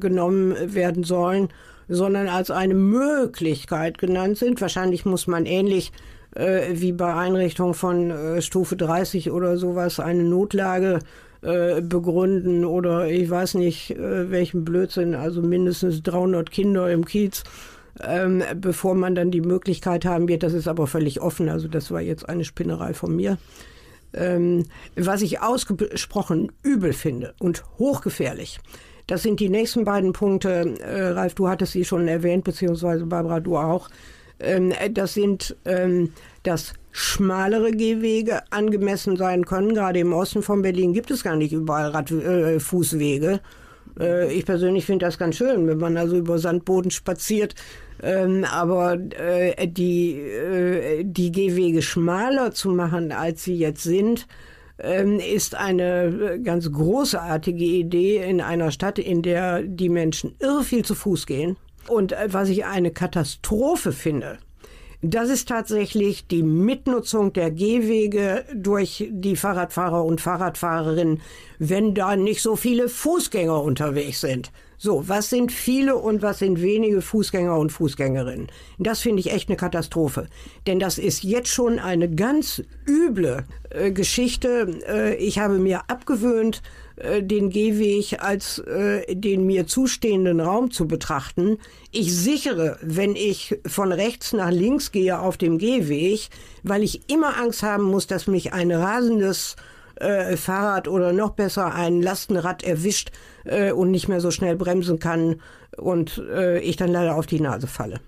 genommen 0.00 0.54
werden 0.72 1.04
sollen, 1.04 1.48
sondern 1.88 2.28
als 2.28 2.50
eine 2.50 2.74
Möglichkeit 2.74 3.98
genannt 3.98 4.38
sind. 4.38 4.60
Wahrscheinlich 4.60 5.04
muss 5.04 5.26
man 5.26 5.46
ähnlich 5.46 5.92
äh, 6.34 6.68
wie 6.72 6.92
bei 6.92 7.14
Einrichtung 7.14 7.74
von 7.74 8.10
äh, 8.10 8.42
Stufe 8.42 8.76
30 8.76 9.30
oder 9.30 9.56
sowas 9.56 10.00
eine 10.00 10.24
Notlage 10.24 11.00
äh, 11.42 11.80
begründen 11.80 12.64
oder 12.64 13.08
ich 13.08 13.28
weiß 13.28 13.54
nicht 13.54 13.90
äh, 13.92 14.30
welchen 14.30 14.64
Blödsinn, 14.64 15.14
also 15.14 15.42
mindestens 15.42 16.02
300 16.02 16.50
Kinder 16.50 16.90
im 16.90 17.04
Kiez. 17.04 17.44
Ähm, 18.02 18.42
bevor 18.56 18.94
man 18.94 19.14
dann 19.14 19.30
die 19.30 19.40
Möglichkeit 19.40 20.04
haben 20.04 20.28
wird, 20.28 20.42
das 20.42 20.52
ist 20.52 20.68
aber 20.68 20.86
völlig 20.86 21.22
offen, 21.22 21.48
also 21.48 21.66
das 21.66 21.90
war 21.90 22.02
jetzt 22.02 22.28
eine 22.28 22.44
Spinnerei 22.44 22.92
von 22.92 23.16
mir. 23.16 23.38
Ähm, 24.12 24.64
was 24.96 25.22
ich 25.22 25.40
ausgesprochen 25.40 26.52
übel 26.62 26.92
finde 26.92 27.34
und 27.38 27.64
hochgefährlich, 27.78 28.60
das 29.06 29.22
sind 29.22 29.40
die 29.40 29.48
nächsten 29.48 29.84
beiden 29.84 30.12
Punkte. 30.12 30.74
Äh, 30.80 31.08
Ralf, 31.08 31.34
du 31.34 31.48
hattest 31.48 31.72
sie 31.72 31.84
schon 31.84 32.08
erwähnt, 32.08 32.44
beziehungsweise 32.44 33.06
Barbara, 33.06 33.40
du 33.40 33.56
auch. 33.56 33.88
Ähm, 34.38 34.72
das 34.90 35.14
sind, 35.14 35.56
ähm, 35.64 36.12
dass 36.42 36.74
schmalere 36.90 37.72
Gehwege 37.72 38.40
angemessen 38.50 39.16
sein 39.16 39.44
können. 39.44 39.74
Gerade 39.74 39.98
im 39.98 40.12
Osten 40.12 40.42
von 40.42 40.62
Berlin 40.62 40.92
gibt 40.92 41.10
es 41.10 41.22
gar 41.22 41.36
nicht 41.36 41.52
überall 41.52 41.90
Rad 41.90 42.10
äh, 42.10 42.58
Fußwege. 42.58 43.40
Äh, 43.98 44.32
ich 44.32 44.44
persönlich 44.44 44.86
finde 44.86 45.06
das 45.06 45.18
ganz 45.18 45.36
schön, 45.36 45.66
wenn 45.66 45.78
man 45.78 45.96
also 45.96 46.16
über 46.16 46.38
Sandboden 46.38 46.90
spaziert. 46.90 47.54
Ähm, 48.02 48.44
aber 48.44 48.98
äh, 49.18 49.66
die, 49.68 50.20
äh, 50.20 51.04
die 51.04 51.32
Gehwege 51.32 51.80
schmaler 51.80 52.52
zu 52.52 52.70
machen, 52.70 53.12
als 53.12 53.44
sie 53.44 53.56
jetzt 53.56 53.82
sind, 53.82 54.26
ist 54.78 55.54
eine 55.54 56.40
ganz 56.42 56.70
großartige 56.70 57.64
Idee 57.64 58.18
in 58.18 58.40
einer 58.40 58.70
Stadt, 58.70 58.98
in 58.98 59.22
der 59.22 59.62
die 59.62 59.88
Menschen 59.88 60.36
irre 60.38 60.64
viel 60.64 60.84
zu 60.84 60.94
Fuß 60.94 61.26
gehen. 61.26 61.56
Und 61.88 62.12
äh, 62.12 62.28
was 62.32 62.48
ich 62.48 62.64
eine 62.64 62.90
Katastrophe 62.90 63.92
finde, 63.92 64.38
das 65.02 65.28
ist 65.28 65.48
tatsächlich 65.48 66.26
die 66.26 66.42
Mitnutzung 66.42 67.32
der 67.32 67.50
Gehwege 67.50 68.44
durch 68.54 69.08
die 69.10 69.36
Fahrradfahrer 69.36 70.04
und 70.04 70.20
Fahrradfahrerinnen, 70.20 71.20
wenn 71.58 71.94
da 71.94 72.16
nicht 72.16 72.42
so 72.42 72.56
viele 72.56 72.88
Fußgänger 72.88 73.62
unterwegs 73.62 74.20
sind. 74.20 74.50
So, 74.78 75.08
was 75.08 75.30
sind 75.30 75.52
viele 75.52 75.96
und 75.96 76.20
was 76.20 76.40
sind 76.40 76.60
wenige 76.60 77.00
Fußgänger 77.00 77.56
und 77.56 77.72
Fußgängerinnen? 77.72 78.48
Das 78.78 79.00
finde 79.00 79.20
ich 79.20 79.32
echt 79.32 79.48
eine 79.48 79.56
Katastrophe. 79.56 80.28
Denn 80.66 80.78
das 80.78 80.98
ist 80.98 81.24
jetzt 81.24 81.48
schon 81.48 81.78
eine 81.78 82.14
ganz 82.14 82.62
üble 82.86 83.44
äh, 83.70 83.90
Geschichte. 83.90 84.80
Äh, 84.86 85.14
ich 85.16 85.38
habe 85.38 85.58
mir 85.58 85.88
abgewöhnt, 85.88 86.62
äh, 86.96 87.22
den 87.22 87.50
Gehweg 87.50 88.22
als 88.22 88.58
äh, 88.58 89.14
den 89.14 89.46
mir 89.46 89.66
zustehenden 89.66 90.40
Raum 90.40 90.70
zu 90.70 90.88
betrachten. 90.88 91.58
Ich 91.92 92.14
sichere, 92.14 92.78
wenn 92.82 93.16
ich 93.16 93.58
von 93.66 93.92
rechts 93.92 94.32
nach 94.32 94.50
links 94.50 94.92
gehe 94.92 95.18
auf 95.18 95.36
dem 95.36 95.58
Gehweg, 95.58 96.28
weil 96.62 96.82
ich 96.82 97.10
immer 97.10 97.36
Angst 97.38 97.62
haben 97.62 97.84
muss, 97.84 98.06
dass 98.06 98.26
mich 98.26 98.52
ein 98.52 98.72
rasendes 98.72 99.56
äh, 99.96 100.36
Fahrrad 100.36 100.88
oder 100.88 101.12
noch 101.12 101.30
besser 101.30 101.74
ein 101.74 102.02
Lastenrad 102.02 102.62
erwischt 102.62 103.12
äh, 103.44 103.72
und 103.72 103.90
nicht 103.90 104.08
mehr 104.08 104.20
so 104.20 104.30
schnell 104.30 104.56
bremsen 104.56 104.98
kann 104.98 105.40
und 105.76 106.22
äh, 106.30 106.58
ich 106.60 106.76
dann 106.76 106.90
leider 106.90 107.16
auf 107.16 107.26
die 107.26 107.40
Nase 107.40 107.66
falle. 107.66 108.00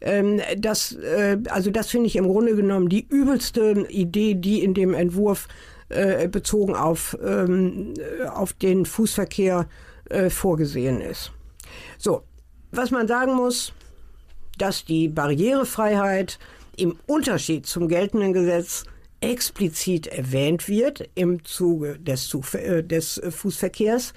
Ähm, 0.00 0.40
das, 0.56 0.92
äh, 0.92 1.38
also 1.50 1.70
das 1.70 1.90
finde 1.90 2.06
ich 2.06 2.16
im 2.16 2.28
Grunde 2.28 2.54
genommen 2.54 2.88
die 2.88 3.06
übelste 3.08 3.86
Idee, 3.88 4.34
die 4.34 4.62
in 4.62 4.74
dem 4.74 4.94
Entwurf 4.94 5.48
äh, 5.88 6.28
bezogen 6.28 6.74
auf, 6.74 7.16
ähm, 7.22 7.94
auf 8.30 8.52
den 8.52 8.84
Fußverkehr 8.84 9.68
äh, 10.10 10.30
vorgesehen 10.30 11.00
ist. 11.00 11.32
So, 11.98 12.22
was 12.70 12.90
man 12.90 13.08
sagen 13.08 13.34
muss, 13.34 13.72
dass 14.58 14.84
die 14.84 15.08
Barrierefreiheit 15.08 16.38
im 16.76 16.98
Unterschied 17.06 17.66
zum 17.66 17.88
geltenden 17.88 18.32
Gesetz 18.32 18.84
explizit 19.20 20.06
erwähnt 20.06 20.68
wird 20.68 21.08
im 21.14 21.44
Zuge 21.44 21.98
des, 21.98 22.32
äh, 22.54 22.84
des 22.84 23.20
Fußverkehrs, 23.28 24.12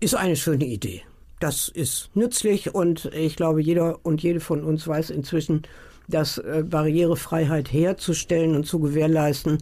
ist 0.00 0.14
eine 0.14 0.36
schöne 0.36 0.64
Idee. 0.64 1.02
Das 1.40 1.68
ist 1.68 2.10
nützlich 2.14 2.74
und 2.74 3.06
ich 3.14 3.34
glaube, 3.34 3.62
jeder 3.62 4.04
und 4.04 4.22
jede 4.22 4.40
von 4.40 4.62
uns 4.62 4.86
weiß 4.86 5.10
inzwischen, 5.10 5.62
dass 6.08 6.38
äh, 6.38 6.62
Barrierefreiheit 6.64 7.72
herzustellen 7.72 8.54
und 8.54 8.64
zu 8.64 8.78
gewährleisten 8.78 9.58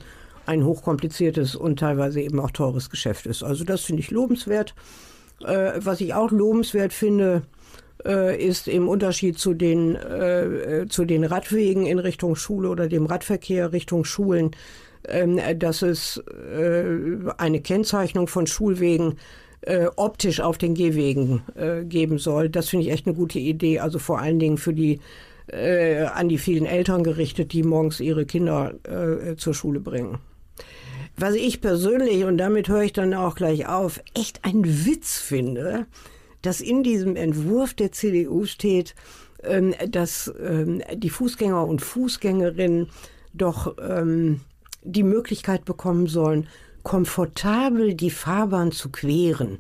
ein 0.51 0.65
hochkompliziertes 0.65 1.55
und 1.55 1.79
teilweise 1.79 2.21
eben 2.21 2.41
auch 2.41 2.51
teures 2.51 2.91
Geschäft 2.91 3.27
ist. 3.27 3.43
Also 3.45 3.65
das 3.65 3.83
finde 3.83 4.01
ich 4.01 4.11
lobenswert. 4.11 4.75
Äh, 5.45 5.73
was 5.79 6.01
ich 6.01 6.13
auch 6.15 6.33
lobenswert 6.33 6.93
finde, 6.93 7.43
äh, 8.05 8.37
ist 8.37 8.69
im 8.69 8.89
Unterschied 8.89 9.39
zu 9.39 9.55
den, 9.55 9.95
äh, 9.95 10.87
zu 10.89 11.05
den 11.05 11.25
Radwegen 11.25 11.87
in 11.87 11.99
Richtung 11.99 12.35
Schule 12.35 12.69
oder 12.69 12.89
dem 12.89 13.07
Radverkehr 13.07 13.73
Richtung 13.73 14.05
Schulen, 14.05 14.51
ähm, 15.09 15.39
dass 15.59 15.83
es 15.83 16.19
äh, 16.19 16.85
eine 17.39 17.61
Kennzeichnung 17.61 18.27
von 18.27 18.47
Schulwegen 18.47 19.17
äh, 19.63 19.87
optisch 19.97 20.41
auf 20.41 20.59
den 20.59 20.75
Gehwegen 20.75 21.43
äh, 21.55 21.85
geben 21.85 22.19
soll. 22.19 22.49
Das 22.49 22.69
finde 22.69 22.87
ich 22.87 22.93
echt 22.93 23.07
eine 23.07 23.15
gute 23.15 23.39
Idee. 23.39 23.79
Also 23.79 23.99
vor 23.99 24.19
allen 24.19 24.39
Dingen 24.39 24.59
für 24.59 24.75
die 24.75 25.01
an 25.53 26.29
die 26.29 26.39
vielen 26.39 26.65
Eltern 26.65 27.03
gerichtet, 27.03 27.53
die 27.53 27.65
morgens 27.65 27.99
ihre 27.99 28.25
Kinder 28.25 28.73
äh, 28.85 29.35
zur 29.35 29.53
Schule 29.53 29.81
bringen. 29.81 30.19
Was 31.21 31.35
ich 31.35 31.61
persönlich, 31.61 32.25
und 32.25 32.39
damit 32.39 32.71
höre 32.71 32.81
ich 32.81 32.95
dann 32.95 33.13
auch 33.13 33.35
gleich 33.35 33.69
auf, 33.69 34.01
echt 34.15 34.43
einen 34.47 34.87
Witz 34.87 35.19
finde, 35.19 35.85
dass 36.41 36.63
in 36.63 36.83
diesem 36.83 37.15
Entwurf 37.15 37.75
der 37.75 37.93
CDU 37.93 38.47
steht, 38.47 38.95
ähm, 39.43 39.75
dass 39.87 40.33
ähm, 40.43 40.83
die 40.95 41.11
Fußgänger 41.11 41.67
und 41.67 41.83
Fußgängerinnen 41.83 42.89
doch 43.35 43.77
ähm, 43.87 44.41
die 44.83 45.03
Möglichkeit 45.03 45.67
bekommen 45.67 46.07
sollen, 46.07 46.49
komfortabel 46.85 47.93
die 47.93 48.11
Fahrbahn 48.11 48.73
zu 48.73 48.89
queren. 48.89 49.59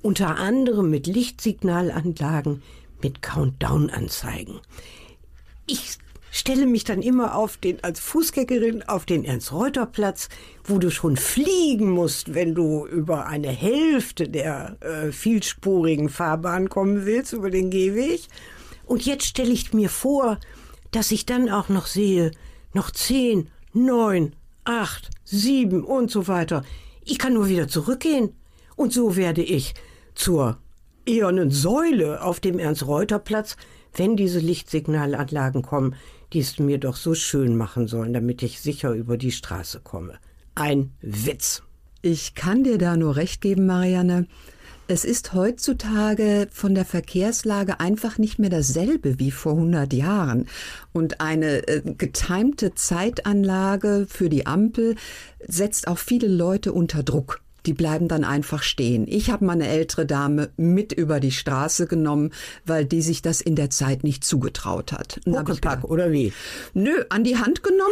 Unter 0.00 0.36
anderem 0.38 0.88
mit 0.88 1.06
Lichtsignalanlagen, 1.06 2.62
mit 3.02 3.20
Countdown-Anzeigen. 3.20 4.60
Ich 5.66 5.98
stelle 6.38 6.66
mich 6.66 6.84
dann 6.84 7.02
immer 7.02 7.34
auf 7.34 7.56
den, 7.56 7.82
als 7.84 8.00
Fußgängerin 8.00 8.82
auf 8.82 9.06
den 9.06 9.24
Ernst-Reuter-Platz, 9.24 10.28
wo 10.64 10.78
du 10.78 10.90
schon 10.90 11.16
fliegen 11.16 11.90
musst, 11.90 12.34
wenn 12.34 12.54
du 12.54 12.86
über 12.86 13.26
eine 13.26 13.48
Hälfte 13.48 14.28
der 14.28 14.76
äh, 14.80 15.12
vielspurigen 15.12 16.08
Fahrbahn 16.08 16.68
kommen 16.68 17.06
willst, 17.06 17.32
über 17.32 17.50
den 17.50 17.70
Gehweg. 17.70 18.22
Und 18.84 19.06
jetzt 19.06 19.26
stelle 19.26 19.52
ich 19.52 19.72
mir 19.72 19.88
vor, 19.88 20.38
dass 20.90 21.10
ich 21.10 21.26
dann 21.26 21.48
auch 21.48 21.68
noch 21.68 21.86
sehe, 21.86 22.32
noch 22.72 22.90
zehn, 22.90 23.48
neun, 23.72 24.34
acht, 24.64 25.10
sieben 25.24 25.84
und 25.84 26.10
so 26.10 26.28
weiter. 26.28 26.64
Ich 27.04 27.18
kann 27.18 27.34
nur 27.34 27.48
wieder 27.48 27.68
zurückgehen. 27.68 28.34
Und 28.74 28.92
so 28.92 29.16
werde 29.16 29.42
ich 29.42 29.74
zur 30.14 30.58
ehernen 31.06 31.50
Säule 31.50 32.22
auf 32.22 32.40
dem 32.40 32.58
Ernst-Reuter-Platz, 32.58 33.56
wenn 33.94 34.16
diese 34.16 34.40
Lichtsignalanlagen 34.40 35.62
kommen 35.62 35.94
die 36.32 36.40
es 36.40 36.58
mir 36.58 36.78
doch 36.78 36.96
so 36.96 37.14
schön 37.14 37.56
machen 37.56 37.88
sollen, 37.88 38.12
damit 38.12 38.42
ich 38.42 38.60
sicher 38.60 38.92
über 38.92 39.16
die 39.16 39.32
Straße 39.32 39.80
komme. 39.80 40.18
Ein 40.54 40.92
Witz. 41.00 41.62
Ich 42.02 42.34
kann 42.34 42.64
dir 42.64 42.78
da 42.78 42.96
nur 42.96 43.16
recht 43.16 43.40
geben, 43.40 43.66
Marianne. 43.66 44.26
Es 44.88 45.04
ist 45.04 45.32
heutzutage 45.32 46.46
von 46.52 46.76
der 46.76 46.84
Verkehrslage 46.84 47.80
einfach 47.80 48.18
nicht 48.18 48.38
mehr 48.38 48.50
dasselbe 48.50 49.18
wie 49.18 49.32
vor 49.32 49.54
100 49.54 49.92
Jahren. 49.92 50.46
Und 50.92 51.20
eine 51.20 51.66
äh, 51.66 51.82
getimte 51.84 52.74
Zeitanlage 52.74 54.06
für 54.08 54.28
die 54.28 54.46
Ampel 54.46 54.94
setzt 55.44 55.88
auch 55.88 55.98
viele 55.98 56.28
Leute 56.28 56.72
unter 56.72 57.02
Druck. 57.02 57.40
Die 57.66 57.74
bleiben 57.74 58.08
dann 58.08 58.24
einfach 58.24 58.62
stehen. 58.62 59.06
Ich 59.08 59.30
habe 59.30 59.44
meine 59.44 59.68
ältere 59.68 60.06
Dame 60.06 60.50
mit 60.56 60.92
über 60.92 61.20
die 61.20 61.32
Straße 61.32 61.86
genommen, 61.86 62.30
weil 62.64 62.84
die 62.84 63.02
sich 63.02 63.22
das 63.22 63.40
in 63.40 63.56
der 63.56 63.70
Zeit 63.70 64.04
nicht 64.04 64.24
zugetraut 64.24 64.92
hat. 64.92 65.20
Huckepack, 65.26 65.84
oder 65.84 66.12
wie? 66.12 66.32
Nö, 66.74 66.92
an 67.08 67.24
die 67.24 67.36
Hand 67.36 67.62
genommen, 67.62 67.82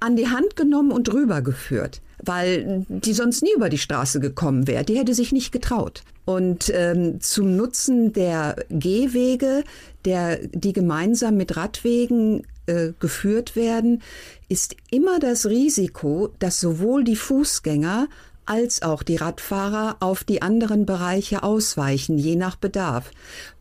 an 0.00 0.16
die 0.16 0.28
Hand 0.28 0.56
genommen 0.56 0.90
und 0.90 1.12
rübergeführt 1.12 2.00
weil 2.26 2.86
die 2.88 3.12
sonst 3.12 3.42
nie 3.42 3.52
über 3.54 3.68
die 3.68 3.78
Straße 3.78 4.20
gekommen 4.20 4.66
wäre. 4.66 4.84
Die 4.84 4.96
hätte 4.96 5.14
sich 5.14 5.32
nicht 5.32 5.52
getraut. 5.52 6.02
Und 6.24 6.72
ähm, 6.74 7.20
zum 7.20 7.56
Nutzen 7.56 8.12
der 8.12 8.56
Gehwege, 8.70 9.64
der, 10.04 10.38
die 10.38 10.72
gemeinsam 10.72 11.36
mit 11.36 11.56
Radwegen 11.56 12.46
äh, 12.66 12.92
geführt 12.98 13.56
werden, 13.56 14.02
ist 14.48 14.76
immer 14.90 15.18
das 15.18 15.46
Risiko, 15.46 16.30
dass 16.38 16.60
sowohl 16.60 17.04
die 17.04 17.16
Fußgänger 17.16 18.08
als 18.46 18.82
auch 18.82 19.02
die 19.02 19.16
Radfahrer 19.16 19.96
auf 20.00 20.24
die 20.24 20.42
anderen 20.42 20.86
Bereiche 20.86 21.42
ausweichen, 21.42 22.18
je 22.18 22.36
nach 22.36 22.56
Bedarf. 22.56 23.10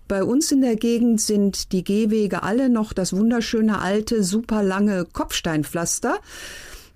Bei 0.08 0.24
uns 0.24 0.52
in 0.52 0.62
der 0.62 0.76
Gegend 0.76 1.22
sind 1.22 1.72
die 1.72 1.84
Gehwege 1.84 2.44
alle 2.44 2.70
noch 2.70 2.94
das 2.94 3.14
wunderschöne 3.14 3.80
alte, 3.80 4.24
super 4.24 4.62
lange 4.62 5.06
Kopfsteinpflaster. 5.06 6.20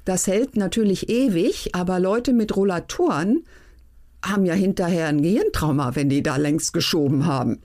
Das 0.06 0.28
hält 0.28 0.58
natürlich 0.58 1.10
ewig, 1.10 1.74
aber 1.74 2.00
Leute 2.00 2.34
mit 2.34 2.56
Rollatoren 2.56 3.44
haben 4.24 4.46
ja 4.46 4.54
hinterher 4.54 5.08
ein 5.08 5.22
Gehirntrauma, 5.22 5.96
wenn 5.96 6.10
die 6.10 6.24
da 6.24 6.36
längst 6.38 6.74
geschoben 6.74 7.26
haben. 7.26 7.60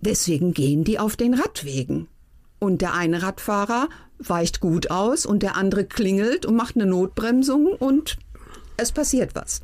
Deswegen 0.00 0.54
gehen 0.54 0.84
die 0.84 0.98
auf 0.98 1.16
den 1.16 1.34
Radwegen. 1.34 2.08
Und 2.58 2.80
der 2.80 2.94
eine 2.94 3.22
Radfahrer 3.22 3.88
weicht 4.18 4.60
gut 4.60 4.90
aus 4.90 5.26
und 5.26 5.42
der 5.42 5.56
andere 5.56 5.84
klingelt 5.84 6.46
und 6.46 6.56
macht 6.56 6.76
eine 6.76 6.86
Notbremsung 6.86 7.66
und 7.66 8.18
es 8.76 8.92
passiert 8.92 9.34
was. 9.34 9.62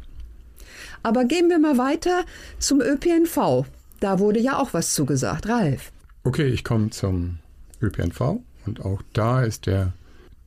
Aber 1.02 1.24
gehen 1.24 1.48
wir 1.48 1.58
mal 1.58 1.78
weiter 1.78 2.24
zum 2.58 2.80
ÖPNV. 2.80 3.66
Da 4.00 4.18
wurde 4.18 4.40
ja 4.40 4.58
auch 4.58 4.72
was 4.72 4.94
zugesagt. 4.94 5.48
Ralf. 5.48 5.92
Okay, 6.24 6.48
ich 6.48 6.64
komme 6.64 6.90
zum 6.90 7.38
ÖPNV 7.80 8.40
und 8.66 8.84
auch 8.84 9.02
da 9.12 9.42
ist 9.42 9.66
der, 9.66 9.92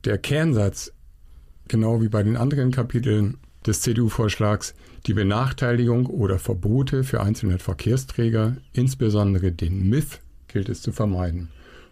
der 0.04 0.18
Kernsatz 0.18 0.92
genau 1.68 2.00
wie 2.00 2.08
bei 2.08 2.22
den 2.22 2.36
anderen 2.36 2.70
Kapiteln 2.70 3.38
des 3.66 3.80
CDU-Vorschlags, 3.80 4.74
die 5.06 5.14
Benachteiligung 5.14 6.06
oder 6.06 6.38
Verbote 6.38 7.04
für 7.04 7.22
einzelne 7.22 7.58
Verkehrsträger, 7.58 8.56
insbesondere 8.72 9.52
den 9.52 9.88
MIF, 9.88 10.20
gilt 10.48 10.68
es 10.68 10.82
zu 10.82 10.92
vermeiden. 10.92 11.48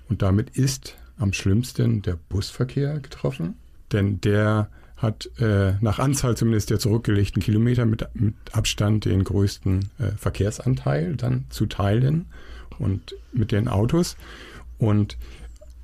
Und 0.08 0.22
damit 0.22 0.50
ist 0.50 0.96
am 1.18 1.32
schlimmsten 1.32 2.02
der 2.02 2.18
Busverkehr 2.28 3.00
getroffen, 3.00 3.54
denn 3.92 4.20
der 4.20 4.68
hat 5.02 5.28
äh, 5.40 5.74
nach 5.80 5.98
Anzahl 5.98 6.36
zumindest 6.36 6.70
der 6.70 6.78
zurückgelegten 6.78 7.42
Kilometer 7.42 7.84
mit, 7.84 8.06
mit 8.14 8.34
Abstand 8.52 9.04
den 9.04 9.24
größten 9.24 9.90
äh, 9.98 10.12
Verkehrsanteil 10.16 11.16
dann 11.16 11.44
zu 11.50 11.66
teilen 11.66 12.26
und 12.78 13.16
mit 13.32 13.50
den 13.50 13.66
Autos. 13.68 14.16
Und 14.78 15.18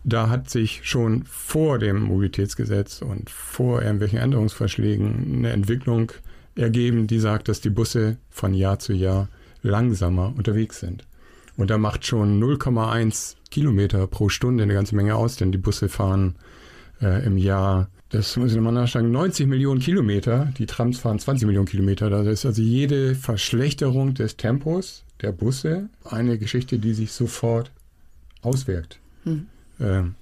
da 0.05 0.29
hat 0.29 0.49
sich 0.49 0.81
schon 0.85 1.25
vor 1.25 1.79
dem 1.79 2.01
Mobilitätsgesetz 2.01 3.03
und 3.03 3.29
vor 3.29 3.83
irgendwelchen 3.83 4.19
Änderungsvorschlägen 4.19 5.39
eine 5.39 5.51
Entwicklung 5.51 6.13
ergeben, 6.55 7.07
die 7.07 7.19
sagt, 7.19 7.49
dass 7.49 7.61
die 7.61 7.71
Busse 7.71 8.17
von 8.31 8.55
Jahr 8.55 8.79
zu 8.79 8.93
Jahr 8.93 9.29
langsamer 9.63 10.33
unterwegs 10.37 10.81
sind. 10.81 11.05
Und 11.57 11.71
da 11.71 11.79
macht 11.79 12.07
schon 12.07 12.41
0,1 12.41 13.35
Kilometer 13.51 14.07
pro 14.07 14.29
Stunde 14.29 14.63
eine 14.63 14.75
ganze 14.75 14.95
Menge 14.95 15.17
aus, 15.17 15.37
denn 15.37 15.51
die 15.51 15.59
Busse 15.59 15.89
fahren 15.89 16.37
äh, 17.01 17.25
im 17.27 17.37
Jahr, 17.37 17.89
das 18.11 18.37
muss 18.37 18.51
ich 18.51 18.57
nochmal 18.57 18.73
nachschlagen, 18.73 19.11
90 19.11 19.47
Millionen 19.47 19.81
Kilometer, 19.81 20.53
die 20.57 20.67
Trams 20.67 20.99
fahren 20.99 21.19
20 21.19 21.47
Millionen 21.47 21.67
Kilometer. 21.67 22.09
Das 22.09 22.27
ist 22.27 22.47
also 22.47 22.63
jede 22.63 23.15
Verschlechterung 23.15 24.15
des 24.15 24.37
Tempos 24.37 25.05
der 25.21 25.33
Busse 25.33 25.91
eine 26.05 26.39
Geschichte, 26.39 26.79
die 26.79 26.95
sich 26.95 27.13
sofort 27.13 27.71
auswirkt. 28.41 28.99
Hm. 29.25 29.47
Ähm, 29.81 30.15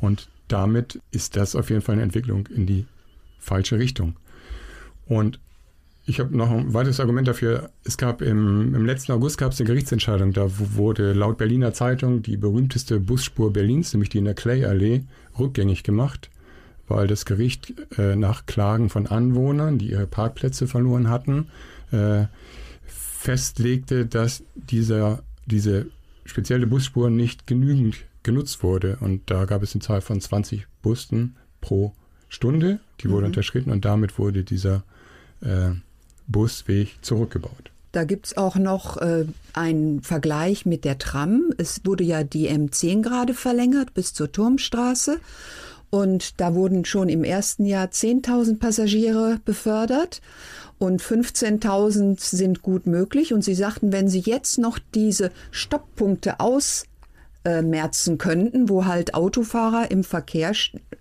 und 0.00 0.28
damit 0.48 1.00
ist 1.10 1.36
das 1.36 1.56
auf 1.56 1.70
jeden 1.70 1.82
Fall 1.82 1.94
eine 1.94 2.02
Entwicklung 2.02 2.46
in 2.48 2.66
die 2.66 2.86
falsche 3.38 3.78
Richtung. 3.78 4.16
Und 5.06 5.40
ich 6.06 6.20
habe 6.20 6.36
noch 6.36 6.50
ein 6.50 6.74
weiteres 6.74 7.00
Argument 7.00 7.26
dafür. 7.26 7.70
Es 7.82 7.96
gab 7.96 8.20
im, 8.20 8.74
im 8.74 8.84
letzten 8.84 9.12
August 9.12 9.38
gab 9.38 9.52
es 9.52 9.60
eine 9.60 9.66
Gerichtsentscheidung. 9.66 10.32
Da 10.32 10.46
wurde 10.76 11.14
laut 11.14 11.38
Berliner 11.38 11.72
Zeitung 11.72 12.22
die 12.22 12.36
berühmteste 12.36 13.00
Busspur 13.00 13.52
Berlins, 13.52 13.92
nämlich 13.92 14.10
die 14.10 14.18
in 14.18 14.26
der 14.26 14.34
Clay-Allee, 14.34 15.04
rückgängig 15.38 15.82
gemacht, 15.82 16.30
weil 16.88 17.06
das 17.06 17.24
Gericht 17.24 17.72
äh, 17.98 18.16
nach 18.16 18.46
Klagen 18.46 18.90
von 18.90 19.06
Anwohnern, 19.06 19.78
die 19.78 19.90
ihre 19.90 20.06
Parkplätze 20.06 20.66
verloren 20.66 21.08
hatten, 21.08 21.48
äh, 21.92 22.24
festlegte, 22.86 24.06
dass 24.06 24.42
dieser, 24.54 25.22
diese 25.46 25.86
spezielle 26.24 26.66
Busspur 26.66 27.10
nicht 27.10 27.46
genügend 27.46 27.96
genutzt 28.22 28.62
wurde. 28.62 28.98
Und 29.00 29.30
da 29.30 29.44
gab 29.44 29.62
es 29.62 29.74
eine 29.74 29.82
Zahl 29.82 30.00
von 30.00 30.20
20 30.20 30.66
Bussen 30.82 31.36
pro 31.60 31.92
Stunde, 32.28 32.80
die 33.00 33.08
wurde 33.08 33.26
mhm. 33.26 33.32
unterschritten 33.32 33.70
und 33.70 33.84
damit 33.84 34.18
wurde 34.18 34.42
dieser 34.44 34.82
äh, 35.40 35.70
Busweg 36.26 36.96
zurückgebaut. 37.02 37.70
Da 37.92 38.02
gibt 38.02 38.26
es 38.26 38.36
auch 38.36 38.56
noch 38.56 38.96
äh, 38.96 39.24
einen 39.52 40.02
Vergleich 40.02 40.66
mit 40.66 40.84
der 40.84 40.98
Tram. 40.98 41.52
Es 41.58 41.82
wurde 41.84 42.02
ja 42.02 42.24
die 42.24 42.50
M10 42.50 43.02
gerade 43.02 43.34
verlängert 43.34 43.94
bis 43.94 44.12
zur 44.12 44.32
Turmstraße. 44.32 45.20
Und 45.90 46.40
da 46.40 46.54
wurden 46.54 46.84
schon 46.84 47.08
im 47.08 47.24
ersten 47.24 47.66
Jahr 47.66 47.86
10.000 47.86 48.58
Passagiere 48.58 49.38
befördert 49.44 50.20
und 50.78 51.00
15.000 51.00 52.20
sind 52.20 52.62
gut 52.62 52.86
möglich. 52.86 53.32
Und 53.32 53.42
Sie 53.42 53.54
sagten, 53.54 53.92
wenn 53.92 54.08
Sie 54.08 54.20
jetzt 54.20 54.58
noch 54.58 54.78
diese 54.94 55.30
Stopppunkte 55.50 56.40
aus 56.40 56.84
äh, 57.44 57.62
könnten, 58.18 58.68
wo 58.68 58.86
halt 58.86 59.14
Autofahrer 59.14 59.90
im 59.90 60.02
Verkehr 60.02 60.52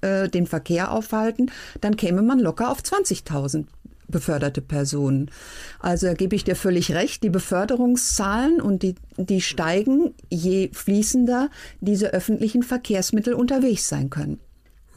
äh, 0.02 0.30
den 0.30 0.46
Verkehr 0.46 0.92
aufhalten, 0.92 1.52
dann 1.82 1.96
käme 1.98 2.22
man 2.22 2.40
locker 2.40 2.70
auf 2.70 2.80
20.000 2.80 3.66
beförderte 4.08 4.62
Personen. 4.62 5.32
Also 5.80 6.08
da 6.08 6.14
gebe 6.14 6.36
ich 6.36 6.44
dir 6.44 6.56
völlig 6.56 6.94
recht, 6.94 7.24
die 7.24 7.30
Beförderungszahlen 7.30 8.62
und 8.62 8.84
die, 8.84 8.96
die 9.18 9.42
steigen, 9.42 10.14
je 10.30 10.70
fließender 10.72 11.50
diese 11.82 12.14
öffentlichen 12.14 12.64
Verkehrsmittel 12.64 13.34
unterwegs 13.34 13.88
sein 13.88 14.10
können. 14.10 14.40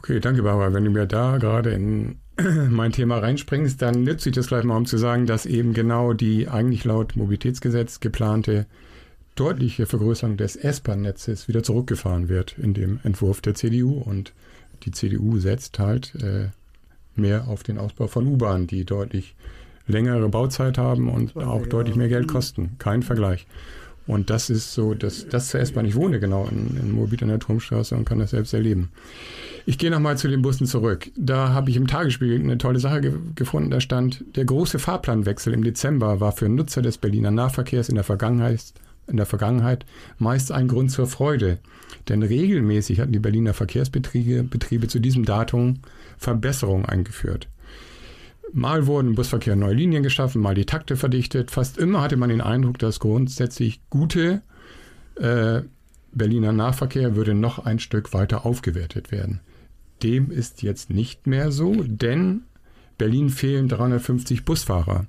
Okay, 0.07 0.21
danke 0.21 0.41
Barbara. 0.41 0.73
Wenn 0.73 0.85
du 0.85 0.91
mir 0.91 1.05
da 1.05 1.37
gerade 1.37 1.71
in 1.71 2.19
mein 2.69 2.93
Thema 2.93 3.17
reinspringst, 3.17 3.81
dann 3.81 4.03
nütze 4.03 4.29
ich 4.29 4.35
das 4.35 4.47
gleich 4.47 4.63
mal, 4.63 4.77
um 4.77 4.85
zu 4.85 4.97
sagen, 4.97 5.25
dass 5.25 5.45
eben 5.45 5.73
genau 5.73 6.13
die 6.13 6.47
eigentlich 6.47 6.85
laut 6.85 7.17
Mobilitätsgesetz 7.17 7.99
geplante 7.99 8.67
deutliche 9.35 9.85
Vergrößerung 9.85 10.37
des 10.37 10.55
S-Bahn-Netzes 10.55 11.49
wieder 11.49 11.61
zurückgefahren 11.61 12.29
wird 12.29 12.57
in 12.57 12.73
dem 12.73 13.01
Entwurf 13.03 13.41
der 13.41 13.55
CDU. 13.55 13.97
Und 13.97 14.31
die 14.83 14.91
CDU 14.91 15.39
setzt 15.39 15.77
halt 15.77 16.15
äh, 16.15 16.51
mehr 17.17 17.49
auf 17.49 17.63
den 17.63 17.77
Ausbau 17.77 18.07
von 18.07 18.27
U-Bahnen, 18.27 18.65
die 18.65 18.85
deutlich 18.85 19.35
längere 19.87 20.29
Bauzeit 20.29 20.77
haben 20.77 21.09
und 21.09 21.35
auch 21.35 21.67
deutlich 21.67 21.97
mehr 21.97 22.07
Geld 22.07 22.29
kosten. 22.29 22.77
Kein 22.79 23.03
Vergleich. 23.03 23.45
Und 24.07 24.29
das 24.29 24.49
ist 24.49 24.73
so, 24.73 24.93
dass 24.93 25.27
das 25.27 25.49
zur 25.49 25.59
S-Bahn. 25.59 25.85
Ich 25.85 25.95
wohne 25.95 26.19
genau 26.19 26.47
in, 26.49 26.77
in 26.77 26.91
Moabit 26.91 27.23
an 27.23 27.29
der 27.29 27.39
Turmstraße 27.39 27.95
und 27.95 28.05
kann 28.05 28.19
das 28.19 28.31
selbst 28.31 28.53
erleben. 28.53 28.89
Ich 29.65 29.77
gehe 29.77 29.91
nochmal 29.91 30.17
zu 30.17 30.29
den 30.29 30.41
Bussen 30.41 30.65
zurück. 30.65 31.11
Da 31.17 31.49
habe 31.49 31.69
ich 31.69 31.75
im 31.75 31.87
Tagesspiegel 31.87 32.39
eine 32.39 32.57
tolle 32.57 32.79
Sache 32.79 33.01
ge 33.01 33.13
gefunden. 33.35 33.69
Da 33.69 33.81
stand, 33.81 34.23
der 34.35 34.45
große 34.45 34.79
Fahrplanwechsel 34.79 35.53
im 35.53 35.63
Dezember 35.63 36.21
war 36.21 36.31
für 36.31 36.47
Nutzer 36.47 36.81
des 36.81 36.97
Berliner 36.97 37.31
Nahverkehrs 37.31 37.89
in 37.89 37.95
der 37.95 38.05
Vergangenheit 38.05 38.73
in 39.07 39.17
der 39.17 39.25
Vergangenheit 39.25 39.85
meist 40.17 40.51
ein 40.51 40.67
Grund 40.67 40.91
zur 40.91 41.07
Freude, 41.07 41.59
denn 42.09 42.23
regelmäßig 42.23 42.99
hatten 42.99 43.13
die 43.13 43.19
Berliner 43.19 43.53
Verkehrsbetriebe 43.53 44.43
Betriebe 44.43 44.89
zu 44.89 44.99
diesem 44.99 45.23
Datum 45.23 45.79
Verbesserungen 46.17 46.85
eingeführt. 46.85 47.47
Mal 48.53 48.87
wurden 48.87 49.09
im 49.09 49.15
Busverkehr 49.15 49.55
neue 49.55 49.73
Linien 49.73 50.03
geschaffen, 50.03 50.41
mal 50.41 50.55
die 50.55 50.65
Takte 50.65 50.95
verdichtet. 50.95 51.51
Fast 51.51 51.77
immer 51.77 52.01
hatte 52.01 52.17
man 52.17 52.29
den 52.29 52.41
Eindruck, 52.41 52.79
dass 52.79 52.99
grundsätzlich 52.99 53.81
gute 53.89 54.41
äh, 55.15 55.61
Berliner 56.13 56.53
Nahverkehr 56.53 57.15
würde 57.15 57.33
noch 57.33 57.59
ein 57.59 57.79
Stück 57.79 58.13
weiter 58.13 58.45
aufgewertet 58.45 59.11
werden. 59.11 59.41
Dem 60.03 60.31
ist 60.31 60.61
jetzt 60.61 60.89
nicht 60.89 61.27
mehr 61.27 61.51
so, 61.51 61.83
denn 61.83 62.41
Berlin 62.97 63.29
fehlen 63.29 63.67
350 63.67 64.45
Busfahrer. 64.45 65.05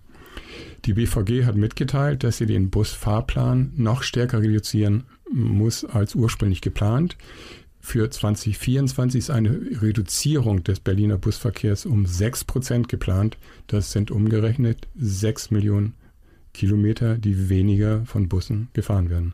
Die 0.85 0.95
BVG 0.95 1.45
hat 1.45 1.57
mitgeteilt, 1.57 2.25
dass 2.25 2.39
sie 2.39 2.47
den 2.47 2.71
Busfahrplan 2.71 3.73
noch 3.77 4.03
stärker 4.03 4.41
reduzieren 4.41 5.05
muss 5.31 5.85
als 5.85 6.15
ursprünglich 6.15 6.61
geplant. 6.61 7.17
Für 7.89 8.11
2024 8.11 9.19
ist 9.19 9.31
eine 9.31 9.49
Reduzierung 9.81 10.63
des 10.63 10.79
Berliner 10.79 11.17
Busverkehrs 11.17 11.87
um 11.87 12.05
6 12.05 12.45
Prozent 12.45 12.91
geplant. 12.91 13.39
Das 13.67 13.93
sind 13.93 14.11
umgerechnet 14.11 14.87
6 14.99 15.51
Millionen 15.53 15.95
Kilometer, 16.53 17.17
die 17.17 17.49
weniger 17.49 18.05
von 18.05 18.29
Bussen 18.29 18.69
gefahren 18.75 19.09
werden. 19.09 19.33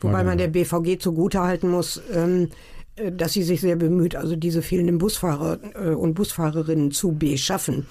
Wobei 0.00 0.24
man 0.24 0.36
der 0.36 0.48
BVG 0.48 0.98
zugutehalten 0.98 1.70
muss, 1.70 2.02
ähm, 2.12 2.48
äh, 2.96 3.12
dass 3.12 3.34
sie 3.34 3.44
sich 3.44 3.60
sehr 3.60 3.76
bemüht, 3.76 4.16
also 4.16 4.34
diese 4.34 4.62
fehlenden 4.62 4.98
Busfahrer 4.98 5.60
äh, 5.76 5.90
und 5.90 6.14
Busfahrerinnen 6.14 6.90
zu 6.90 7.12
beschaffen. 7.12 7.86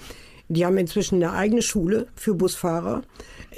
Die 0.48 0.64
haben 0.64 0.78
inzwischen 0.78 1.16
eine 1.16 1.32
eigene 1.32 1.62
Schule 1.62 2.06
für 2.14 2.34
Busfahrer. 2.34 3.02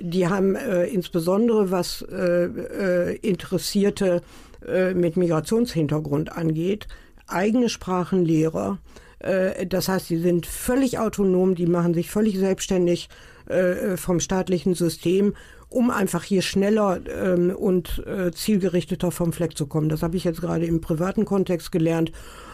Die 0.00 0.28
haben 0.28 0.56
äh, 0.56 0.86
insbesondere, 0.86 1.70
was 1.70 2.02
äh, 2.02 2.44
äh, 2.44 3.16
Interessierte 3.16 4.22
äh, 4.66 4.94
mit 4.94 5.16
Migrationshintergrund 5.16 6.32
angeht, 6.32 6.88
eigene 7.26 7.68
Sprachenlehrer. 7.68 8.78
Äh, 9.18 9.66
das 9.66 9.88
heißt, 9.88 10.06
sie 10.06 10.18
sind 10.18 10.46
völlig 10.46 10.98
autonom, 10.98 11.54
die 11.54 11.66
machen 11.66 11.94
sich 11.94 12.10
völlig 12.10 12.38
selbstständig 12.38 13.08
äh, 13.46 13.96
vom 13.96 14.20
staatlichen 14.20 14.74
System 14.74 15.34
um 15.70 15.90
einfach 15.90 16.24
hier 16.24 16.42
schneller 16.42 17.00
ähm, 17.08 17.50
und 17.50 18.02
äh, 18.06 18.32
zielgerichteter 18.32 19.10
vom 19.10 19.32
Fleck 19.32 19.56
zu 19.56 19.66
kommen. 19.66 19.88
Das 19.88 20.02
habe 20.02 20.16
ich 20.16 20.24
jetzt 20.24 20.40
gerade 20.40 20.64
im 20.64 20.80
privaten 20.80 21.24
Kontext 21.24 21.72
gelernt. 21.72 22.12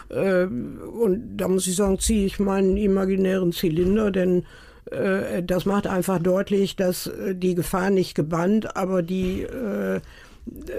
Äh, 0.09 0.45
und 0.45 1.37
da 1.37 1.47
muss 1.47 1.67
ich 1.67 1.75
sagen, 1.75 1.99
ziehe 1.99 2.25
ich 2.25 2.39
meinen 2.39 2.77
imaginären 2.77 3.51
Zylinder, 3.51 4.11
denn 4.11 4.45
äh, 4.91 5.43
das 5.43 5.65
macht 5.65 5.87
einfach 5.87 6.19
deutlich, 6.19 6.75
dass 6.75 7.07
äh, 7.07 7.35
die 7.35 7.55
Gefahr 7.55 7.89
nicht 7.89 8.15
gebannt, 8.15 8.75
aber 8.75 9.01
die 9.01 9.41
äh, 9.41 10.01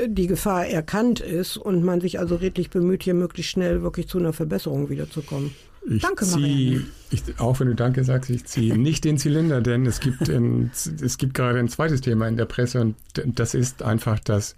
die 0.07 0.29
Gefahr 0.29 0.67
erkannt 0.67 1.21
ist 1.21 1.57
und 1.57 1.83
man 1.83 2.01
sich 2.01 2.21
also 2.21 2.37
redlich 2.37 2.71
bemüht, 2.71 3.03
hier 3.03 3.15
möglichst 3.15 3.51
schnell 3.51 3.83
wirklich 3.83 4.07
zu 4.07 4.19
einer 4.19 4.33
Verbesserung 4.33 4.91
wiederzukommen. 4.91 5.53
Ich 5.89 6.03
danke, 6.03 6.25
zieh, 6.25 6.81
ich, 7.11 7.23
Auch 7.39 7.61
wenn 7.61 7.69
du 7.69 7.75
Danke 7.75 8.03
sagst, 8.03 8.31
ich 8.31 8.45
ziehe 8.45 8.77
nicht 8.77 9.05
den 9.05 9.19
Zylinder, 9.19 9.61
denn 9.61 9.87
es 9.87 10.01
gibt, 10.01 10.29
ein, 10.29 10.71
es 11.01 11.17
gibt 11.17 11.35
gerade 11.35 11.61
ein 11.61 11.69
zweites 11.69 12.01
Thema 12.01 12.27
in 12.27 12.37
der 12.37 12.47
Presse 12.47 12.81
und 12.81 12.97
das 13.15 13.55
ist 13.55 13.83
einfach, 13.83 14.19
dass 14.19 14.57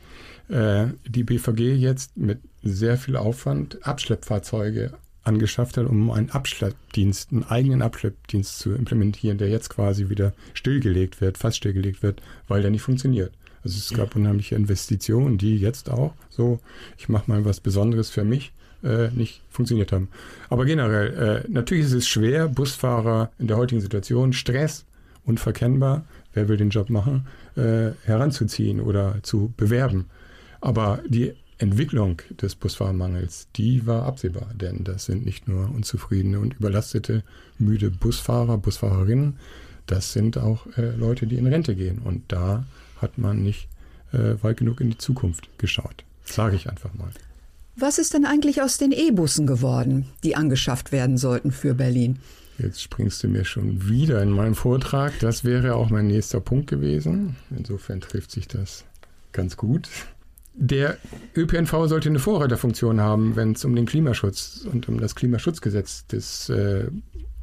die 0.50 1.24
BVG 1.24 1.76
jetzt 1.76 2.16
mit 2.16 2.38
sehr 2.62 2.96
viel 2.96 3.16
Aufwand 3.16 3.87
Abschleppfahrzeuge 3.87 4.92
angeschafft 5.28 5.76
hat, 5.76 5.87
um 5.87 6.11
einen 6.11 6.30
Abschleppdienst, 6.30 7.30
einen 7.32 7.44
eigenen 7.44 7.82
Abschleppdienst 7.82 8.58
zu 8.58 8.72
implementieren, 8.72 9.38
der 9.38 9.48
jetzt 9.48 9.68
quasi 9.68 10.08
wieder 10.08 10.32
stillgelegt 10.54 11.20
wird, 11.20 11.38
fast 11.38 11.58
stillgelegt 11.58 12.02
wird, 12.02 12.22
weil 12.48 12.62
der 12.62 12.70
nicht 12.70 12.82
funktioniert. 12.82 13.32
Also 13.62 13.76
es 13.76 13.92
gab 13.96 14.16
unheimliche 14.16 14.54
Investitionen, 14.54 15.37
die 15.37 15.58
jetzt 15.58 15.90
auch 15.90 16.14
so, 16.30 16.61
ich 16.96 17.08
mache 17.08 17.30
mal 17.30 17.44
was 17.44 17.61
Besonderes 17.61 18.11
für 18.11 18.24
mich, 18.24 18.52
äh, 18.82 19.11
nicht 19.11 19.42
funktioniert 19.50 19.92
haben. 19.92 20.08
Aber 20.48 20.64
generell, 20.64 21.44
äh, 21.44 21.50
natürlich 21.50 21.84
ist 21.87 21.92
es 21.92 22.08
schwer, 22.08 22.48
Busfahrer 22.48 23.30
in 23.38 23.48
der 23.48 23.56
heutigen 23.56 23.80
Situation, 23.80 24.32
Stress, 24.32 24.84
unverkennbar, 25.24 26.04
wer 26.32 26.48
will 26.48 26.56
den 26.56 26.70
Job 26.70 26.88
machen, 26.88 27.26
äh, 27.56 27.90
heranzuziehen 28.04 28.80
oder 28.80 29.16
zu 29.22 29.52
bewerben. 29.56 30.06
Aber 30.61 31.03
die 31.07 31.35
Entwicklung 31.59 32.23
des 32.40 32.55
Busfahrermangels, 32.55 33.49
die 33.57 33.87
war 33.87 34.05
absehbar, 34.05 34.53
denn 34.55 34.85
das 34.85 35.07
sind 35.07 35.25
nicht 35.25 35.49
nur 35.49 35.71
unzufriedene 35.75 36.38
und 36.38 36.55
überlastete, 36.55 37.25
müde 37.59 37.90
Busfahrer, 37.90 38.59
Busfahrerinnen, 38.59 39.38
das 39.88 40.12
sind 40.12 40.38
auch 40.38 40.66
äh, 40.77 40.90
Leute, 40.90 41.27
die 41.27 41.37
in 41.37 41.47
Rente 41.47 41.75
gehen. 41.75 41.99
Und 41.99 42.25
da 42.29 42.64
hat 43.01 43.18
man 43.18 43.42
nicht 43.42 43.68
äh, 44.12 44.35
weit 44.42 44.59
genug 44.59 44.81
in 44.81 44.90
die 44.90 44.99
Zukunft 44.99 45.49
geschaut. 45.59 46.05
Sage 46.25 46.57
ich 46.57 46.68
einfach 46.68 46.94
mal. 46.94 47.11
Was 47.75 47.99
ist 47.99 48.12
denn 48.12 48.27
eigentlich 48.27 48.61
aus 48.61 48.77
den 48.77 48.92
E-Bussen 48.92 49.47
geworden, 49.47 50.07
die 50.23 50.37
angeschafft 50.37 50.92
werden 50.92 51.16
sollten 51.16 51.53
für 51.53 51.75
Berlin? 51.75 52.18
Jetzt 52.59 52.83
springst 52.83 53.23
du 53.23 53.29
mir 53.29 53.44
schon 53.44 53.88
wieder 53.88 54.21
in 54.23 54.31
meinen 54.31 54.57
Vortrag. 54.57 55.18
Das 55.21 55.44
wäre 55.44 55.75
auch 55.75 55.90
mein 55.90 56.09
nächster 56.09 56.40
Punkt 56.40 56.68
gewesen. 56.68 57.37
Insofern 57.57 58.01
trifft 58.01 58.33
sich 58.33 58.49
das 58.49 58.85
ganz 59.33 59.57
gut. 59.57 59.88
Der 60.61 60.99
ÖPNV 61.37 61.87
sollte 61.87 62.09
eine 62.09 62.18
Vorreiterfunktion 62.18 63.01
haben, 63.01 63.37
wenn 63.37 63.53
es 63.53 63.64
um 63.64 63.77
den 63.77 63.87
Klimaschutz 63.87 64.66
und 64.71 64.88
um 64.88 64.99
das 64.99 65.14
Klimaschutzgesetz 65.14 66.09
des 66.09 66.49
äh, 66.49 66.88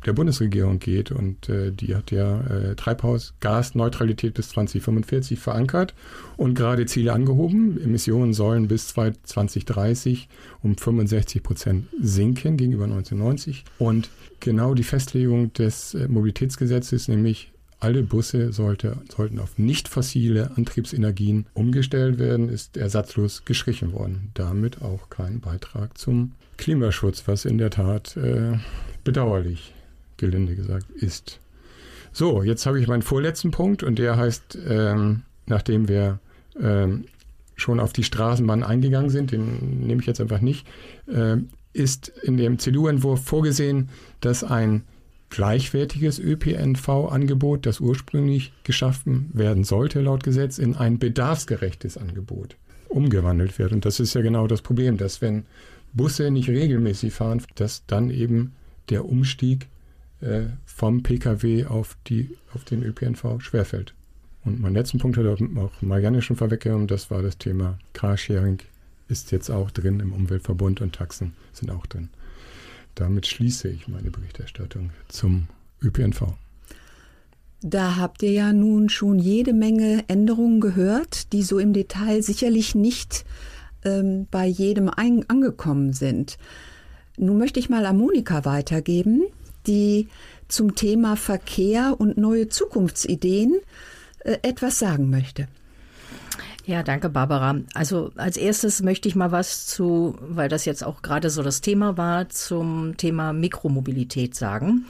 der 0.06 0.12
Bundesregierung 0.12 0.80
geht. 0.80 1.12
Und 1.12 1.48
äh, 1.48 1.72
die 1.72 1.96
hat 1.96 2.12
ja 2.12 2.42
äh, 2.42 2.76
Treibhausgasneutralität 2.76 4.34
bis 4.34 4.50
2045 4.50 5.40
verankert 5.40 5.94
und 6.36 6.56
gerade 6.56 6.86
Ziele 6.88 7.14
angehoben. 7.14 7.82
Emissionen 7.82 8.34
sollen 8.34 8.68
bis 8.68 8.90
2030 8.90 10.28
um 10.62 10.78
65 10.78 11.42
Prozent 11.42 11.88
sinken 11.98 12.58
gegenüber 12.58 12.84
1990. 12.84 13.64
Und 13.80 14.10
genau 14.42 14.74
die 14.74 14.84
Festlegung 14.84 15.54
des 15.54 15.94
äh, 15.94 16.10
Mobilitätsgesetzes, 16.10 17.08
nämlich 17.08 17.54
alle 17.86 18.02
Busse 18.02 18.52
sollte, 18.52 18.98
sollten 19.16 19.38
auf 19.38 19.60
nicht 19.60 19.88
fossile 19.88 20.50
Antriebsenergien 20.58 21.46
umgestellt 21.54 22.18
werden, 22.18 22.50
ist 22.50 22.78
ersatzlos 22.78 23.46
gestrichen 23.46 23.94
worden. 23.94 24.32
Damit 24.34 24.82
auch 24.82 25.12
kein 25.12 25.40
Beitrag 25.40 25.96
zum 25.96 26.32
Klimaschutz, 26.58 27.28
was 27.28 27.46
in 27.46 27.60
der 27.60 27.70
Tat 27.70 28.18
äh, 28.18 28.58
bedauerlich 29.04 29.76
gelinde 30.18 30.56
gesagt, 30.56 30.90
ist. 30.90 31.40
So, 32.12 32.42
jetzt 32.42 32.66
habe 32.66 32.80
ich 32.80 32.88
meinen 32.88 33.04
vorletzten 33.04 33.52
Punkt 33.52 33.84
und 33.84 34.00
der 34.00 34.18
heißt, 34.18 34.58
ähm, 34.68 35.22
nachdem 35.46 35.88
wir 35.88 36.18
ähm, 36.60 37.06
schon 37.56 37.80
auf 37.80 37.94
die 37.94 38.04
Straßenbahn 38.04 38.64
eingegangen 38.64 39.12
sind, 39.12 39.32
den 39.32 39.86
nehme 39.86 40.02
ich 40.02 40.08
jetzt 40.08 40.22
einfach 40.22 40.42
nicht, 40.42 40.66
äh, 41.06 41.38
ist 41.74 42.08
in 42.24 42.38
dem 42.38 42.58
CDU-Entwurf 42.58 43.24
vorgesehen, 43.24 43.90
dass 44.22 44.44
ein 44.44 44.86
gleichwertiges 45.30 46.20
ÖPNV-Angebot, 46.20 47.66
das 47.66 47.80
ursprünglich 47.80 48.54
geschaffen 48.64 49.30
werden 49.34 49.64
sollte 49.64 50.02
laut 50.02 50.24
Gesetz, 50.24 50.58
in 50.58 50.76
ein 50.76 51.00
bedarfsgerechtes 51.00 51.98
Angebot 51.98 52.56
umgewandelt 52.88 53.60
wird. 53.60 53.72
Und 53.72 53.86
das 53.86 54.00
ist 54.00 54.14
ja 54.16 54.22
genau 54.22 54.48
das 54.48 54.62
Problem, 54.62 54.98
dass 54.98 55.22
wenn 55.22 55.46
Busse 55.94 56.32
nicht 56.32 56.50
regelmäßig 56.50 57.14
fahren, 57.14 57.42
dass 57.56 57.86
dann 57.86 58.10
eben 58.10 58.54
der 58.90 59.06
Umstieg 59.06 59.68
äh, 60.22 60.44
vom 60.66 61.04
Pkw 61.04 61.66
auf, 61.66 61.98
die, 62.08 62.38
auf 62.54 62.64
den 62.64 62.84
ÖPNV 62.84 63.40
schwerfällt. 63.40 63.94
Und 64.44 64.62
mein 64.62 64.74
letzten 64.74 65.00
Punkt 65.00 65.18
hat 65.18 65.26
auch 65.26 65.82
Marianne 65.82 66.22
schon 66.22 66.36
vorweggenommen, 66.36 66.88
das 66.88 67.10
war 67.10 67.22
das 67.22 67.38
Thema 67.38 67.80
Carsharing 67.94 68.60
ist 69.08 69.32
jetzt 69.32 69.50
auch 69.50 69.72
drin 69.72 70.00
im 70.00 70.14
Umweltverbund 70.14 70.82
und 70.82 70.96
Taxen 70.96 71.34
sind 71.54 71.72
auch 71.72 71.86
drin. 71.86 72.10
Damit 72.96 73.28
schließe 73.28 73.68
ich 73.68 73.88
meine 73.88 74.12
Berichterstattung 74.12 74.92
zum 75.08 75.48
ÖPNV. 75.82 76.34
Da 77.62 77.96
habt 77.98 78.24
ihr 78.24 78.32
ja 78.32 78.54
nun 78.54 78.90
schon 78.90 79.20
jede 79.20 79.54
Menge 79.54 80.04
Änderungen 80.08 80.62
gehört, 80.62 81.34
die 81.34 81.44
so 81.44 81.60
im 81.60 81.74
Detail 81.74 82.22
sicherlich 82.22 82.76
nicht 82.76 83.26
ähm, 83.84 84.28
bei 84.32 84.46
jedem 84.46 84.90
ein 84.90 85.30
angekommen 85.30 85.94
sind. 85.94 86.38
Nun 87.18 87.38
möchte 87.38 87.60
ich 87.60 87.70
mal 87.70 87.86
an 87.86 87.98
Monika 87.98 88.46
weitergeben 88.46 89.24
die 89.68 90.08
zum 90.48 90.76
Thema 90.76 91.16
Verkehr 91.16 91.96
und 91.98 92.18
neue 92.18 92.50
Zukunftsideen 92.50 93.60
äh, 94.20 94.38
etwas 94.42 94.80
sagen 94.80 95.10
möchte. 95.10 95.48
Ja, 96.68 96.82
danke, 96.82 97.10
Barbara. 97.10 97.58
Also 97.76 98.12
als 98.16 98.38
erstes 98.38 98.82
möchte 98.82 99.08
ich 99.08 99.16
mal 99.16 99.32
was 99.32 99.68
zu, 99.68 100.16
weil 100.20 100.50
das 100.50 100.66
jetzt 100.66 100.84
auch 100.84 101.04
gerade 101.04 101.30
so 101.30 101.44
das 101.44 101.62
Thema 101.62 101.96
war, 101.96 102.30
zum 102.30 102.98
Thema 102.98 103.34
Mikromobilität 103.34 104.34
sagen. 104.34 104.86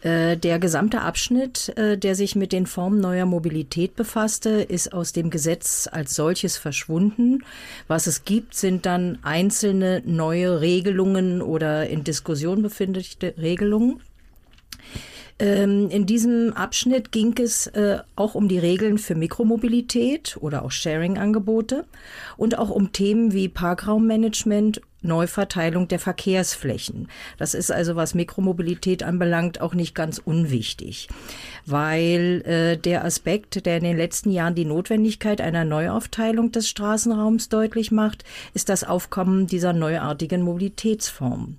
Äh, 0.00 0.38
der 0.38 0.58
gesamte 0.58 1.02
Abschnitt, 1.02 1.76
äh, 1.76 1.98
der 1.98 2.14
sich 2.14 2.36
mit 2.36 2.52
den 2.52 2.64
Formen 2.64 3.00
neuer 3.00 3.26
Mobilität 3.26 3.96
befasste, 3.96 4.48
ist 4.48 4.94
aus 4.94 5.12
dem 5.12 5.28
Gesetz 5.28 5.86
als 5.92 6.14
solches 6.14 6.56
verschwunden. 6.56 7.44
Was 7.86 8.06
es 8.06 8.24
gibt, 8.24 8.54
sind 8.54 8.86
dann 8.86 9.18
einzelne 9.20 10.02
neue 10.06 10.62
Regelungen 10.62 11.42
oder 11.42 11.86
in 11.86 12.02
Diskussion 12.02 12.62
befindliche 12.62 13.34
Regelungen. 13.36 14.00
Ähm, 15.40 15.88
in 15.88 16.04
diesem 16.04 16.52
Abschnitt 16.52 17.12
ging 17.12 17.34
es 17.38 17.66
äh, 17.68 17.98
auch 18.14 18.34
um 18.34 18.46
die 18.46 18.58
Regeln 18.58 18.98
für 18.98 19.14
Mikromobilität 19.14 20.36
oder 20.40 20.64
auch 20.64 20.70
Sharing-Angebote 20.70 21.86
und 22.36 22.58
auch 22.58 22.68
um 22.68 22.92
Themen 22.92 23.32
wie 23.32 23.48
Parkraummanagement, 23.48 24.82
Neuverteilung 25.02 25.88
der 25.88 25.98
Verkehrsflächen. 25.98 27.08
Das 27.38 27.54
ist 27.54 27.72
also, 27.72 27.96
was 27.96 28.14
Mikromobilität 28.14 29.02
anbelangt, 29.02 29.62
auch 29.62 29.72
nicht 29.72 29.94
ganz 29.94 30.18
unwichtig, 30.18 31.08
weil 31.64 32.42
äh, 32.44 32.76
der 32.76 33.04
Aspekt, 33.04 33.64
der 33.64 33.78
in 33.78 33.84
den 33.84 33.96
letzten 33.96 34.30
Jahren 34.30 34.54
die 34.54 34.66
Notwendigkeit 34.66 35.40
einer 35.40 35.64
Neuaufteilung 35.64 36.52
des 36.52 36.68
Straßenraums 36.68 37.48
deutlich 37.48 37.90
macht, 37.90 38.24
ist 38.52 38.68
das 38.68 38.84
Aufkommen 38.84 39.46
dieser 39.46 39.72
neuartigen 39.72 40.42
Mobilitätsform. 40.42 41.56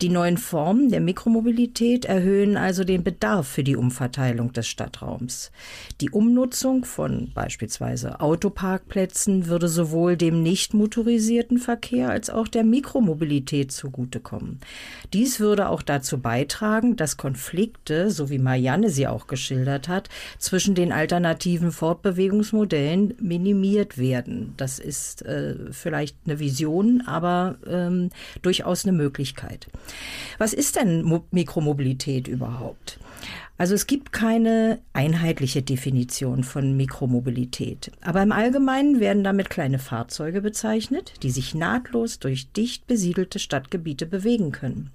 Die 0.00 0.08
neuen 0.08 0.38
Formen 0.38 0.90
der 0.90 1.00
Mikromobilität 1.00 2.04
erhöhen 2.04 2.56
also 2.56 2.82
den 2.82 3.04
Bedarf 3.04 3.46
für 3.46 3.62
die 3.62 3.76
Umverteilung 3.76 4.52
des 4.52 4.66
Stadtraums. 4.66 5.52
Die 6.00 6.10
Umnutzung 6.10 6.84
von 6.84 7.30
beispielsweise 7.32 8.20
Autoparkplätzen 8.20 9.46
würde 9.46 9.68
sowohl 9.68 10.16
dem 10.16 10.42
nicht 10.42 10.74
motorisierten 10.74 11.58
Verkehr 11.58 12.10
als 12.10 12.28
auch 12.28 12.48
der 12.48 12.64
Mikromobilität 12.64 13.70
zugutekommen. 13.70 14.58
Dies 15.12 15.38
würde 15.38 15.68
auch 15.68 15.80
dazu 15.80 16.18
beitragen, 16.18 16.96
dass 16.96 17.16
Konflikte, 17.16 18.10
so 18.10 18.30
wie 18.30 18.38
Marianne 18.38 18.90
sie 18.90 19.06
auch 19.06 19.28
geschildert 19.28 19.86
hat, 19.88 20.08
zwischen 20.38 20.74
den 20.74 20.90
alternativen 20.90 21.70
Fortbewegungsmodellen 21.70 23.14
minimiert 23.20 23.96
werden. 23.96 24.54
Das 24.56 24.80
ist 24.80 25.22
äh, 25.22 25.54
vielleicht 25.70 26.16
eine 26.26 26.40
Vision, 26.40 27.04
aber 27.06 27.56
ähm, 27.66 28.10
durchaus 28.42 28.84
eine 28.84 28.96
Möglichkeit. 28.96 29.68
Was 30.38 30.52
ist 30.52 30.76
denn 30.76 31.02
Mo 31.02 31.24
Mikromobilität 31.30 32.28
überhaupt? 32.28 32.98
Also 33.56 33.74
es 33.74 33.86
gibt 33.86 34.12
keine 34.12 34.80
einheitliche 34.92 35.62
Definition 35.62 36.42
von 36.42 36.76
Mikromobilität. 36.76 37.92
Aber 38.00 38.20
im 38.20 38.32
Allgemeinen 38.32 38.98
werden 38.98 39.22
damit 39.22 39.48
kleine 39.48 39.78
Fahrzeuge 39.78 40.40
bezeichnet, 40.40 41.14
die 41.22 41.30
sich 41.30 41.54
nahtlos 41.54 42.18
durch 42.18 42.50
dicht 42.50 42.88
besiedelte 42.88 43.38
Stadtgebiete 43.38 44.06
bewegen 44.06 44.50
können. 44.50 44.90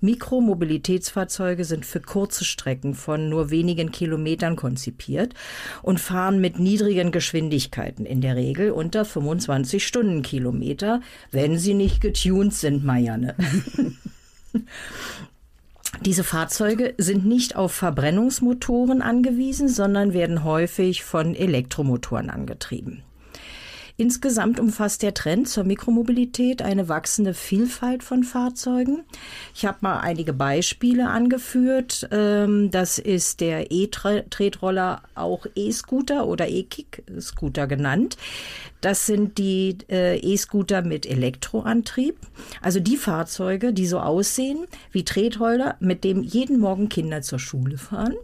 Mikromobilitätsfahrzeuge 0.00 1.64
sind 1.64 1.86
für 1.86 2.00
kurze 2.00 2.44
Strecken 2.44 2.94
von 2.94 3.28
nur 3.28 3.50
wenigen 3.50 3.92
Kilometern 3.92 4.56
konzipiert 4.56 5.34
und 5.82 6.00
fahren 6.00 6.40
mit 6.40 6.58
niedrigen 6.58 7.12
Geschwindigkeiten, 7.12 8.06
in 8.06 8.20
der 8.20 8.36
Regel 8.36 8.70
unter 8.70 9.04
25 9.04 9.86
Stundenkilometer, 9.86 11.00
wenn 11.30 11.58
sie 11.58 11.74
nicht 11.74 12.00
getuned 12.00 12.54
sind, 12.54 12.84
Marianne. 12.84 13.34
Diese 16.04 16.24
Fahrzeuge 16.24 16.94
sind 16.98 17.24
nicht 17.24 17.56
auf 17.56 17.72
Verbrennungsmotoren 17.72 19.00
angewiesen, 19.00 19.68
sondern 19.68 20.12
werden 20.12 20.44
häufig 20.44 21.04
von 21.04 21.34
Elektromotoren 21.34 22.30
angetrieben. 22.30 23.02
Insgesamt 23.96 24.58
umfasst 24.58 25.02
der 25.02 25.14
Trend 25.14 25.48
zur 25.48 25.62
Mikromobilität 25.62 26.62
eine 26.62 26.88
wachsende 26.88 27.32
Vielfalt 27.32 28.02
von 28.02 28.24
Fahrzeugen. 28.24 29.04
Ich 29.54 29.66
habe 29.66 29.78
mal 29.82 30.00
einige 30.00 30.32
Beispiele 30.32 31.08
angeführt. 31.08 32.08
Ähm, 32.10 32.72
das 32.72 32.98
ist 32.98 33.40
der 33.40 33.70
E-Tretroller, 33.70 35.00
auch 35.14 35.46
E-Scooter 35.54 36.26
oder 36.26 36.48
E-Kick-Scooter 36.48 37.68
genannt. 37.68 38.16
Das 38.80 39.06
sind 39.06 39.38
die 39.38 39.78
äh, 39.88 40.18
E-Scooter 40.18 40.82
mit 40.82 41.06
Elektroantrieb. 41.06 42.16
Also 42.62 42.80
die 42.80 42.96
Fahrzeuge, 42.96 43.72
die 43.72 43.86
so 43.86 44.00
aussehen 44.00 44.66
wie 44.90 45.04
Tretroller, 45.04 45.76
mit 45.78 46.02
dem 46.02 46.24
jeden 46.24 46.58
Morgen 46.58 46.88
Kinder 46.88 47.22
zur 47.22 47.38
Schule 47.38 47.78
fahren. 47.78 48.16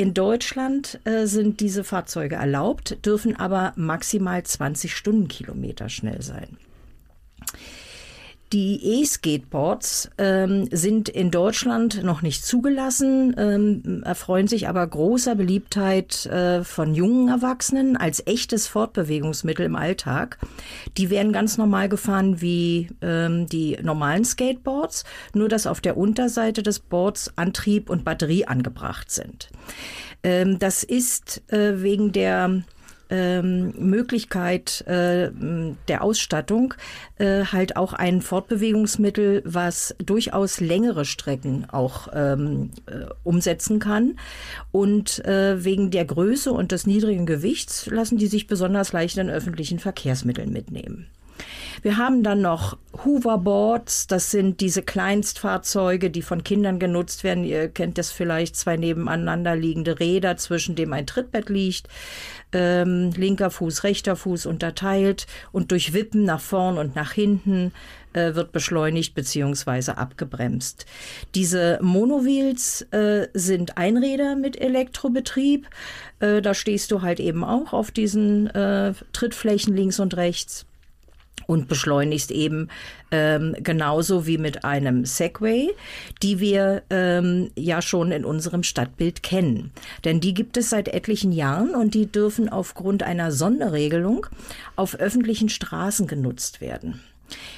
In 0.00 0.14
Deutschland 0.14 1.00
äh, 1.02 1.26
sind 1.26 1.58
diese 1.58 1.82
Fahrzeuge 1.82 2.36
erlaubt, 2.36 3.04
dürfen 3.04 3.34
aber 3.34 3.72
maximal 3.74 4.44
20 4.44 4.94
Stundenkilometer 4.94 5.88
schnell 5.88 6.22
sein. 6.22 6.56
Die 8.52 9.00
E-Skateboards 9.00 10.10
ähm, 10.16 10.68
sind 10.70 11.10
in 11.10 11.30
Deutschland 11.30 12.02
noch 12.02 12.22
nicht 12.22 12.46
zugelassen, 12.46 13.34
ähm, 13.36 14.02
erfreuen 14.04 14.48
sich 14.48 14.68
aber 14.68 14.86
großer 14.86 15.34
Beliebtheit 15.34 16.24
äh, 16.26 16.64
von 16.64 16.94
jungen 16.94 17.28
Erwachsenen 17.28 17.98
als 17.98 18.26
echtes 18.26 18.66
Fortbewegungsmittel 18.66 19.66
im 19.66 19.76
Alltag. 19.76 20.38
Die 20.96 21.10
werden 21.10 21.32
ganz 21.32 21.58
normal 21.58 21.90
gefahren 21.90 22.40
wie 22.40 22.88
ähm, 23.02 23.46
die 23.46 23.76
normalen 23.82 24.24
Skateboards, 24.24 25.04
nur 25.34 25.48
dass 25.48 25.66
auf 25.66 25.82
der 25.82 25.98
Unterseite 25.98 26.62
des 26.62 26.78
Boards 26.78 27.30
Antrieb 27.36 27.90
und 27.90 28.04
Batterie 28.04 28.46
angebracht 28.46 29.10
sind. 29.10 29.50
Ähm, 30.22 30.58
das 30.58 30.84
ist 30.84 31.42
äh, 31.52 31.82
wegen 31.82 32.12
der 32.12 32.62
ähm, 33.10 33.72
Möglichkeit 33.78 34.82
äh, 34.86 35.30
der 35.88 36.02
Ausstattung 36.02 36.74
äh, 37.18 37.44
halt 37.44 37.76
auch 37.76 37.92
ein 37.92 38.22
Fortbewegungsmittel, 38.22 39.42
was 39.44 39.94
durchaus 39.98 40.60
längere 40.60 41.04
Strecken 41.04 41.66
auch 41.70 42.08
ähm, 42.12 42.70
äh, 42.86 43.06
umsetzen 43.24 43.78
kann. 43.78 44.18
Und 44.72 45.24
äh, 45.24 45.64
wegen 45.64 45.90
der 45.90 46.04
Größe 46.04 46.52
und 46.52 46.72
des 46.72 46.86
niedrigen 46.86 47.26
Gewichts 47.26 47.86
lassen 47.86 48.18
die 48.18 48.26
sich 48.26 48.46
besonders 48.46 48.92
leicht 48.92 49.18
in 49.18 49.30
öffentlichen 49.30 49.78
Verkehrsmitteln 49.78 50.52
mitnehmen. 50.52 51.08
Wir 51.82 51.96
haben 51.96 52.22
dann 52.22 52.40
noch 52.40 52.76
Hooverboards, 53.04 54.06
das 54.08 54.30
sind 54.30 54.60
diese 54.60 54.82
Kleinstfahrzeuge, 54.82 56.10
die 56.10 56.22
von 56.22 56.42
Kindern 56.42 56.78
genutzt 56.78 57.24
werden. 57.24 57.44
Ihr 57.44 57.68
kennt 57.68 57.98
das 57.98 58.10
vielleicht, 58.10 58.56
zwei 58.56 58.76
nebeneinander 58.76 59.54
liegende 59.54 60.00
Räder, 60.00 60.36
zwischen 60.36 60.74
dem 60.74 60.92
ein 60.92 61.06
Trittbett 61.06 61.48
liegt, 61.48 61.88
ähm, 62.52 63.10
linker 63.16 63.50
Fuß, 63.50 63.84
rechter 63.84 64.16
Fuß 64.16 64.46
unterteilt 64.46 65.26
und 65.52 65.70
durch 65.70 65.92
Wippen 65.92 66.24
nach 66.24 66.40
vorn 66.40 66.78
und 66.78 66.96
nach 66.96 67.12
hinten 67.12 67.72
äh, 68.14 68.34
wird 68.34 68.52
beschleunigt 68.52 69.14
bzw. 69.14 69.92
abgebremst. 69.92 70.86
Diese 71.34 71.78
Monowheels 71.82 72.82
äh, 72.90 73.28
sind 73.34 73.76
Einräder 73.76 74.34
mit 74.34 74.60
Elektrobetrieb. 74.60 75.68
Äh, 76.20 76.42
da 76.42 76.54
stehst 76.54 76.90
du 76.90 77.02
halt 77.02 77.20
eben 77.20 77.44
auch 77.44 77.72
auf 77.72 77.90
diesen 77.90 78.48
äh, 78.48 78.94
Trittflächen 79.12 79.76
links 79.76 80.00
und 80.00 80.16
rechts 80.16 80.66
und 81.48 81.66
beschleunigst 81.66 82.30
eben 82.30 82.68
ähm, 83.10 83.56
genauso 83.60 84.26
wie 84.26 84.36
mit 84.36 84.64
einem 84.64 85.06
Segway, 85.06 85.70
die 86.22 86.40
wir 86.40 86.82
ähm, 86.90 87.50
ja 87.56 87.80
schon 87.80 88.12
in 88.12 88.26
unserem 88.26 88.62
Stadtbild 88.62 89.22
kennen. 89.22 89.72
Denn 90.04 90.20
die 90.20 90.34
gibt 90.34 90.58
es 90.58 90.68
seit 90.68 90.88
etlichen 90.88 91.32
Jahren 91.32 91.74
und 91.74 91.94
die 91.94 92.06
dürfen 92.06 92.50
aufgrund 92.50 93.02
einer 93.02 93.32
Sonderregelung 93.32 94.26
auf 94.76 94.94
öffentlichen 94.94 95.48
Straßen 95.48 96.06
genutzt 96.06 96.60
werden. 96.60 97.00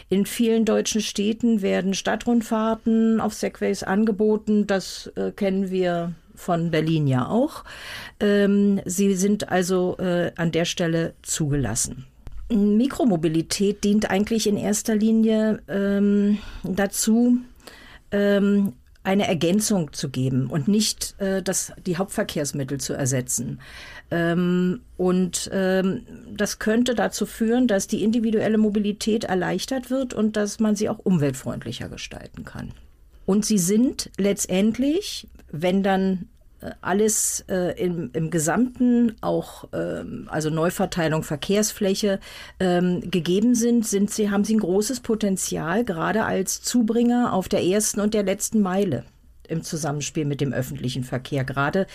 In 0.08 0.24
vielen 0.24 0.64
deutschen 0.64 1.00
Städten 1.00 1.60
werden 1.60 1.94
Stadtrundfahrten 1.94 3.20
auf 3.20 3.34
Segways 3.34 3.82
angeboten. 3.82 4.68
Das 4.68 5.10
äh, 5.16 5.32
kennen 5.32 5.70
wir 5.70 6.14
von 6.36 6.70
Berlin 6.70 7.08
ja 7.08 7.28
auch. 7.28 7.64
Ähm, 8.20 8.80
sie 8.84 9.14
sind 9.14 9.48
also 9.48 9.96
äh, 9.98 10.30
an 10.36 10.52
der 10.52 10.64
Stelle 10.64 11.14
zugelassen. 11.22 12.06
Mikromobilität 12.50 13.84
dient 13.84 14.10
eigentlich 14.10 14.46
in 14.46 14.56
erster 14.56 14.94
Linie 14.94 15.62
ähm, 15.68 16.38
dazu, 16.62 17.38
ähm, 18.10 18.72
eine 19.02 19.26
Ergänzung 19.26 19.92
zu 19.92 20.10
geben 20.10 20.48
und 20.48 20.68
nicht 20.68 21.14
äh, 21.18 21.42
das, 21.42 21.72
die 21.86 21.96
Hauptverkehrsmittel 21.96 22.78
zu 22.78 22.92
ersetzen. 22.92 23.60
Ähm, 24.10 24.82
und 24.96 25.48
ähm, 25.52 26.02
das 26.36 26.58
könnte 26.58 26.94
dazu 26.94 27.24
führen, 27.24 27.66
dass 27.66 27.86
die 27.86 28.02
individuelle 28.04 28.58
Mobilität 28.58 29.24
erleichtert 29.24 29.90
wird 29.90 30.12
und 30.12 30.36
dass 30.36 30.60
man 30.60 30.76
sie 30.76 30.88
auch 30.88 30.98
umweltfreundlicher 30.98 31.88
gestalten 31.88 32.44
kann. 32.44 32.72
Und 33.24 33.46
sie 33.46 33.58
sind 33.58 34.10
letztendlich, 34.18 35.28
wenn 35.50 35.82
dann 35.82 36.28
alles 36.80 37.44
äh, 37.48 37.78
im, 37.82 38.10
im 38.12 38.30
Gesamten, 38.30 39.16
auch 39.20 39.64
ähm, 39.72 40.28
also 40.30 40.50
Neuverteilung 40.50 41.22
Verkehrsfläche 41.22 42.20
ähm, 42.58 43.10
gegeben 43.10 43.54
sind, 43.54 43.86
sind 43.86 44.10
sie, 44.10 44.30
haben 44.30 44.44
sie 44.44 44.54
ein 44.54 44.60
großes 44.60 45.00
Potenzial, 45.00 45.84
gerade 45.84 46.24
als 46.24 46.62
Zubringer 46.62 47.32
auf 47.32 47.48
der 47.48 47.62
ersten 47.64 48.00
und 48.00 48.14
der 48.14 48.22
letzten 48.22 48.60
Meile 48.60 49.04
im 49.48 49.62
Zusammenspiel 49.62 50.24
mit 50.24 50.40
dem 50.40 50.52
öffentlichen 50.52 51.04
Verkehr, 51.04 51.44
gerade 51.44 51.86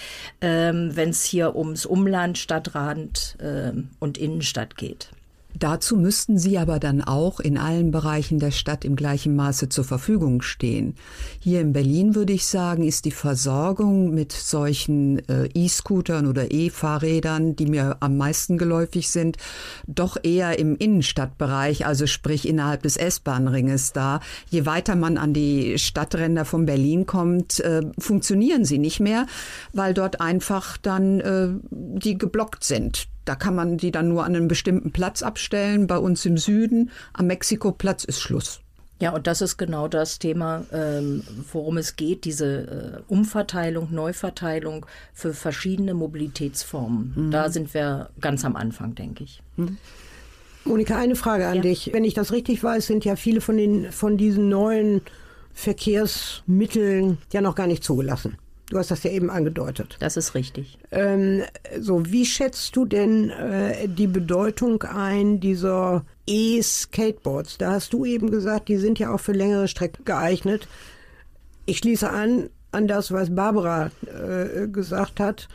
ähm, 0.42 0.92
wenn 0.96 1.10
es 1.10 1.24
hier 1.24 1.56
ums 1.56 1.86
Umland, 1.86 2.38
Stadtrand 2.38 3.38
ähm, 3.42 3.90
und 4.00 4.18
Innenstadt 4.18 4.76
geht. 4.78 5.10
Dazu 5.58 5.96
müssten 5.96 6.38
sie 6.38 6.58
aber 6.58 6.80
dann 6.80 7.02
auch 7.02 7.40
in 7.40 7.58
allen 7.58 7.92
Bereichen 7.92 8.40
der 8.40 8.52
Stadt 8.52 8.84
im 8.84 8.96
gleichen 8.96 9.36
Maße 9.36 9.70
zur 9.70 9.84
Verfügung 9.84 10.42
stehen. 10.42 10.96
Hier 11.40 11.62
in 11.62 11.74
Berlin 11.74 12.14
würde 12.16 12.34
ich 12.34 12.46
sagen, 12.46 12.84
ist 12.84 13.06
die 13.06 13.12
Versorgung 13.12 14.14
mit 14.14 14.32
solchen 14.34 15.20
äh, 15.30 15.48
E-Scootern 15.54 16.28
oder 16.28 16.52
E-Fahrrädern, 16.52 17.56
die 17.56 17.68
mir 17.68 17.98
am 18.02 18.18
meisten 18.18 18.58
geläufig 18.58 19.10
sind, 19.10 19.38
doch 19.88 20.18
eher 20.22 20.60
im 20.60 20.76
Innenstadtbereich, 20.76 21.86
also 21.86 22.06
sprich 22.06 22.48
innerhalb 22.48 22.84
des 22.84 22.98
S-Bahn-Ringes 22.98 23.94
da. 23.94 24.20
Je 24.50 24.66
weiter 24.66 24.96
man 24.96 25.18
an 25.18 25.34
die 25.34 25.78
Stadtränder 25.80 26.46
von 26.46 26.66
Berlin 26.66 27.06
kommt, 27.06 27.60
äh, 27.62 27.82
funktionieren 27.98 28.66
sie 28.66 28.78
nicht 28.78 29.00
mehr, 29.00 29.26
weil 29.74 29.94
dort 29.94 30.20
einfach 30.20 30.78
dann 30.78 31.20
äh, 31.22 31.48
die 31.72 32.18
geblockt 32.18 32.64
sind. 32.64 33.08
Da 33.26 33.36
kann 33.36 33.56
man 33.56 33.78
die 33.78 33.92
dann 33.92 34.08
nur 34.08 34.24
an 34.24 34.36
einem 34.36 34.48
bestimmten 34.48 34.92
Platz 34.92 35.24
abstellen. 35.24 35.88
Bei 35.88 35.98
uns 35.98 36.26
im 36.26 36.38
Süden, 36.38 36.92
am 37.14 37.28
Mexikoplatz, 37.28 38.04
ist 38.04 38.22
Schluss. 38.22 38.62
Ja, 39.02 39.14
und 39.14 39.28
das 39.28 39.42
ist 39.42 39.58
genau 39.58 39.90
das 39.90 40.20
Thema, 40.20 40.64
ähm, 40.72 41.24
worum 41.52 41.78
es 41.78 41.98
geht, 41.98 42.24
diese 42.24 43.02
äh, 43.08 43.12
Umverteilung, 43.12 43.90
Neuverteilung 43.92 44.86
für 45.14 45.34
verschiedene 45.34 45.94
Mobilitätsformen. 45.94 47.14
Mhm. 47.16 47.32
Da 47.32 47.50
sind 47.50 47.74
wir 47.74 48.10
ganz 48.22 48.46
am 48.46 48.56
Anfang, 48.56 48.96
denke 48.96 49.26
ich. 49.26 49.42
Mhm. 49.58 49.78
Monika, 50.64 50.98
eine 50.98 51.16
Frage 51.16 51.48
an 51.48 51.58
ja. 51.58 51.62
dich. 51.62 51.92
Wenn 51.92 52.06
ich 52.06 52.14
das 52.14 52.32
richtig 52.32 52.64
weiß, 52.64 52.88
sind 52.88 53.04
ja 53.04 53.18
viele 53.18 53.42
von, 53.42 53.58
den, 53.58 53.92
von 53.92 54.18
diesen 54.18 54.48
neuen 54.50 55.02
Verkehrsmitteln 55.54 57.18
ja 57.34 57.42
noch 57.42 57.56
gar 57.56 57.68
nicht 57.68 57.84
zugelassen. 57.84 58.38
Du 58.70 58.78
hast 58.78 58.90
das 58.90 59.04
ja 59.04 59.12
eben 59.12 59.30
angedeutet. 59.30 59.98
Das 60.00 60.18
ist 60.18 60.34
richtig. 60.34 60.80
Ähm, 60.92 61.44
so, 61.80 62.06
wie 62.08 62.26
schätzt 62.26 62.76
du 62.76 62.86
denn 62.86 63.30
äh, 63.30 63.88
die 63.88 64.08
Bedeutung 64.08 64.82
ein 64.84 65.40
dieser 65.40 66.04
E-Skateboards? 66.26 67.60
Da 67.60 67.74
hast 67.74 67.94
du 67.94 68.06
eben 68.06 68.32
gesagt, 68.32 68.70
die 68.70 68.78
sind 68.78 68.98
ja 68.98 69.14
auch 69.14 69.20
für 69.20 69.34
längere 69.34 69.68
Strecken 69.68 70.04
geeignet. 70.04 70.68
Ich 71.68 71.78
schließe 71.78 72.10
an 72.10 72.50
an 72.76 72.88
das, 72.88 73.12
was 73.12 73.34
Barbara 73.34 73.90
äh, 74.06 74.68
gesagt 74.68 75.20
hat, 75.20 75.48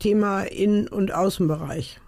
Thema 0.00 0.42
Innen- 0.42 0.88
und 0.88 1.14
Außenbereich. 1.14 2.00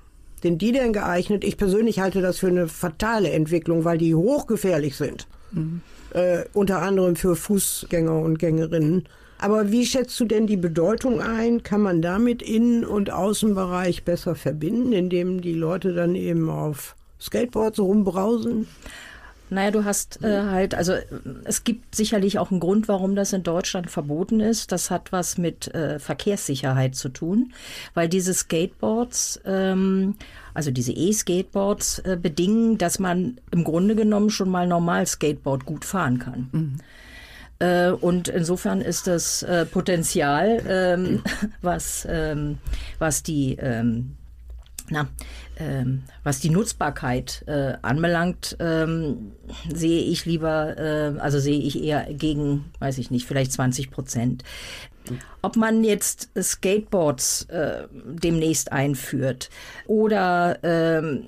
Sind 0.42 0.60
die 0.60 0.72
denn 0.72 0.92
geeignet? 0.92 1.44
Ich 1.44 1.56
persönlich 1.56 2.00
halte 2.00 2.20
das 2.20 2.38
für 2.38 2.48
eine 2.48 2.68
fatale 2.68 3.30
Entwicklung, 3.30 3.84
weil 3.84 3.98
die 3.98 4.14
hochgefährlich 4.14 4.96
sind. 4.96 5.26
Mhm. 5.52 5.80
Äh, 6.12 6.44
unter 6.52 6.82
anderem 6.82 7.16
für 7.16 7.36
Fußgänger 7.36 8.18
und 8.20 8.38
Gängerinnen. 8.38 9.08
Aber 9.38 9.70
wie 9.70 9.86
schätzt 9.86 10.18
du 10.20 10.24
denn 10.24 10.46
die 10.46 10.56
Bedeutung 10.56 11.20
ein? 11.20 11.62
Kann 11.62 11.80
man 11.80 12.02
damit 12.02 12.42
Innen- 12.42 12.84
und 12.84 13.10
Außenbereich 13.10 14.04
besser 14.04 14.34
verbinden, 14.34 14.92
indem 14.92 15.40
die 15.40 15.54
Leute 15.54 15.94
dann 15.94 16.14
eben 16.14 16.50
auf 16.50 16.96
Skateboards 17.20 17.78
rumbrausen? 17.78 18.66
Naja, 19.50 19.70
du 19.70 19.84
hast 19.84 20.22
äh, 20.22 20.42
halt, 20.42 20.74
also 20.74 20.94
es 21.44 21.64
gibt 21.64 21.94
sicherlich 21.94 22.38
auch 22.38 22.50
einen 22.50 22.60
Grund, 22.60 22.86
warum 22.86 23.14
das 23.14 23.32
in 23.32 23.42
Deutschland 23.42 23.90
verboten 23.90 24.40
ist. 24.40 24.72
Das 24.72 24.90
hat 24.90 25.10
was 25.10 25.38
mit 25.38 25.74
äh, 25.74 25.98
Verkehrssicherheit 25.98 26.94
zu 26.94 27.08
tun, 27.08 27.52
weil 27.94 28.08
diese 28.08 28.34
Skateboards, 28.34 29.40
ähm, 29.46 30.16
also 30.52 30.70
diese 30.70 30.92
E-Skateboards, 30.92 32.00
äh, 32.00 32.18
bedingen, 32.20 32.76
dass 32.76 32.98
man 32.98 33.38
im 33.50 33.64
Grunde 33.64 33.94
genommen 33.94 34.28
schon 34.28 34.50
mal 34.50 34.66
normal 34.66 35.06
Skateboard 35.06 35.64
gut 35.64 35.84
fahren 35.86 36.18
kann. 36.18 36.48
Mhm. 36.52 36.76
Äh, 37.58 37.90
und 37.90 38.28
insofern 38.28 38.80
ist 38.80 39.06
das 39.06 39.42
äh, 39.42 39.66
Potenzial, 39.66 40.62
ähm, 40.68 41.22
was, 41.60 42.06
ähm, 42.08 42.58
was 42.98 43.22
die 43.22 43.56
ähm, 43.56 44.16
na, 44.90 45.08
ähm, 45.58 46.04
was 46.24 46.40
die 46.40 46.50
Nutzbarkeit 46.50 47.44
äh, 47.46 47.74
anbelangt, 47.82 48.56
ähm, 48.60 49.32
sehe 49.72 50.02
ich 50.02 50.24
lieber, 50.24 50.78
äh, 50.78 51.18
also 51.18 51.38
sehe 51.38 51.60
ich 51.60 51.82
eher 51.82 52.06
gegen, 52.12 52.66
weiß 52.78 52.98
ich 52.98 53.10
nicht, 53.10 53.26
vielleicht 53.26 53.52
20 53.52 53.90
Prozent. 53.90 54.44
Ob 55.42 55.56
man 55.56 55.84
jetzt 55.84 56.30
Skateboards 56.40 57.44
äh, 57.44 57.84
demnächst 57.92 58.72
einführt 58.72 59.48
oder 59.86 60.58
ähm, 60.62 61.24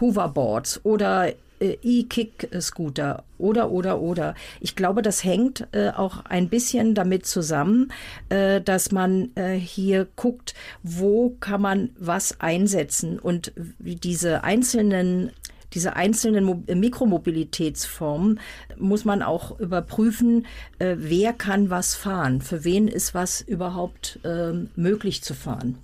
Hoverboards 0.00 0.84
oder 0.84 1.32
E-Kick-Scooter 1.60 3.24
oder, 3.38 3.70
oder, 3.70 4.00
oder. 4.00 4.34
Ich 4.60 4.76
glaube, 4.76 5.02
das 5.02 5.24
hängt 5.24 5.66
äh, 5.72 5.90
auch 5.90 6.24
ein 6.24 6.48
bisschen 6.48 6.94
damit 6.94 7.26
zusammen, 7.26 7.92
äh, 8.28 8.60
dass 8.60 8.92
man 8.92 9.30
äh, 9.34 9.54
hier 9.54 10.06
guckt, 10.16 10.54
wo 10.82 11.36
kann 11.40 11.62
man 11.62 11.90
was 11.98 12.40
einsetzen 12.40 13.18
und 13.18 13.52
diese 13.78 14.44
einzelnen 14.44 15.30
diese 15.72 15.94
einzelnen 15.94 16.64
Mikromobilitätsformen 16.66 18.40
muss 18.76 19.04
man 19.04 19.22
auch 19.22 19.60
überprüfen, 19.60 20.46
äh, 20.80 20.96
wer 20.98 21.32
kann 21.32 21.70
was 21.70 21.94
fahren, 21.94 22.40
für 22.40 22.64
wen 22.64 22.88
ist 22.88 23.14
was 23.14 23.40
überhaupt 23.40 24.18
äh, 24.24 24.52
möglich 24.74 25.22
zu 25.22 25.34
fahren. 25.34 25.78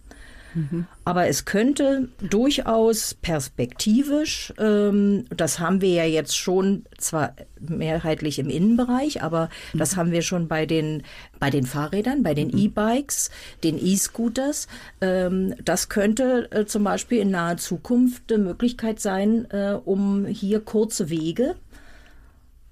Aber 1.05 1.29
es 1.29 1.45
könnte 1.45 2.09
durchaus 2.21 3.15
perspektivisch, 3.15 4.53
ähm, 4.59 5.25
das 5.31 5.59
haben 5.59 5.81
wir 5.81 5.91
ja 5.91 6.05
jetzt 6.05 6.37
schon 6.37 6.85
zwar 6.99 7.35
mehrheitlich 7.61 8.39
im 8.39 8.49
Innenbereich, 8.49 9.23
aber 9.23 9.49
mhm. 9.73 9.79
das 9.79 9.97
haben 9.97 10.13
wir 10.13 10.23
schon 10.23 10.49
bei 10.49 10.67
den, 10.67 11.03
bei 11.39 11.51
den 11.51 11.65
Fahrrädern, 11.65 12.23
bei 12.23 12.35
den 12.35 12.49
mhm. 12.49 12.59
E-Bikes, 12.59 13.31
den 13.65 13.79
E-Scooters. 13.79 14.69
Ähm, 15.01 15.55
das 15.65 15.89
könnte 15.89 16.51
äh, 16.51 16.67
zum 16.67 16.85
Beispiel 16.85 17.21
in 17.21 17.31
naher 17.31 17.57
Zukunft 17.57 18.33
eine 18.33 18.43
Möglichkeit 18.43 19.01
sein, 19.01 19.47
äh, 19.51 19.79
um 19.85 20.27
hier 20.27 20.61
kurze 20.61 21.11
Wege 21.11 21.57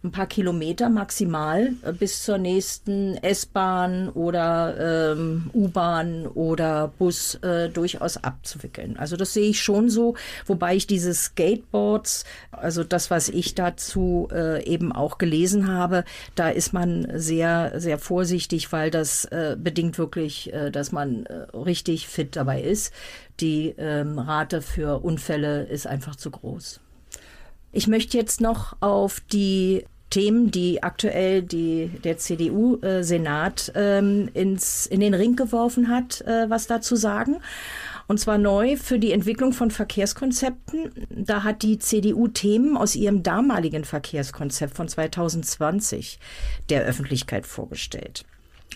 ein 0.04 0.12
paar 0.12 0.26
Kilometer 0.26 0.90
maximal 0.90 1.72
äh, 1.82 1.92
bis 1.92 2.22
zur 2.22 2.38
nächsten 2.38 3.16
S-Bahn 3.16 4.10
oder 4.10 5.12
ähm, 5.12 5.50
U-Bahn 5.54 6.26
oder 6.26 6.92
Bus 6.98 7.36
äh, 7.36 7.70
durchaus 7.70 8.18
abzuwickeln. 8.18 8.96
Also 8.98 9.16
das 9.16 9.32
sehe 9.32 9.48
ich 9.48 9.62
schon 9.62 9.88
so, 9.88 10.14
wobei 10.46 10.76
ich 10.76 10.86
diese 10.86 11.14
Skateboards, 11.14 12.24
also 12.52 12.84
das, 12.84 13.10
was 13.10 13.30
ich 13.30 13.54
dazu 13.54 14.28
äh, 14.30 14.62
eben 14.64 14.92
auch 14.92 15.16
gelesen 15.16 15.68
habe, 15.68 16.04
da 16.34 16.50
ist 16.50 16.74
man 16.74 17.08
sehr, 17.14 17.72
sehr 17.80 17.98
vorsichtig, 17.98 18.72
weil 18.72 18.90
das 18.90 19.24
äh, 19.26 19.56
bedingt 19.58 19.96
wirklich, 19.96 20.52
äh, 20.52 20.70
dass 20.70 20.92
man 20.92 21.24
äh, 21.26 21.46
richtig 21.56 22.08
fit 22.08 22.36
dabei 22.36 22.60
ist. 22.60 22.92
Die 23.40 23.74
ähm, 23.78 24.18
Rate 24.18 24.60
für 24.60 25.02
Unfälle 25.02 25.64
ist 25.64 25.86
einfach 25.86 26.14
zu 26.14 26.30
groß. 26.30 26.80
Ich 27.72 27.88
möchte 27.88 28.16
jetzt 28.16 28.40
noch 28.40 28.76
auf 28.80 29.20
die 29.32 29.84
Themen, 30.14 30.52
die 30.52 30.80
aktuell 30.80 31.42
die, 31.42 31.90
der 32.04 32.18
CDU-Senat 32.18 33.72
ähm, 33.74 34.28
ins, 34.32 34.86
in 34.86 35.00
den 35.00 35.12
Ring 35.12 35.34
geworfen 35.34 35.88
hat, 35.88 36.20
äh, 36.20 36.48
was 36.48 36.68
dazu 36.68 36.94
sagen. 36.94 37.38
Und 38.06 38.20
zwar 38.20 38.38
neu 38.38 38.76
für 38.76 39.00
die 39.00 39.10
Entwicklung 39.10 39.52
von 39.52 39.72
Verkehrskonzepten. 39.72 40.92
Da 41.10 41.42
hat 41.42 41.62
die 41.62 41.80
CDU 41.80 42.28
Themen 42.28 42.76
aus 42.76 42.94
ihrem 42.94 43.24
damaligen 43.24 43.84
Verkehrskonzept 43.84 44.76
von 44.76 44.86
2020 44.86 46.20
der 46.70 46.84
Öffentlichkeit 46.84 47.44
vorgestellt. 47.44 48.24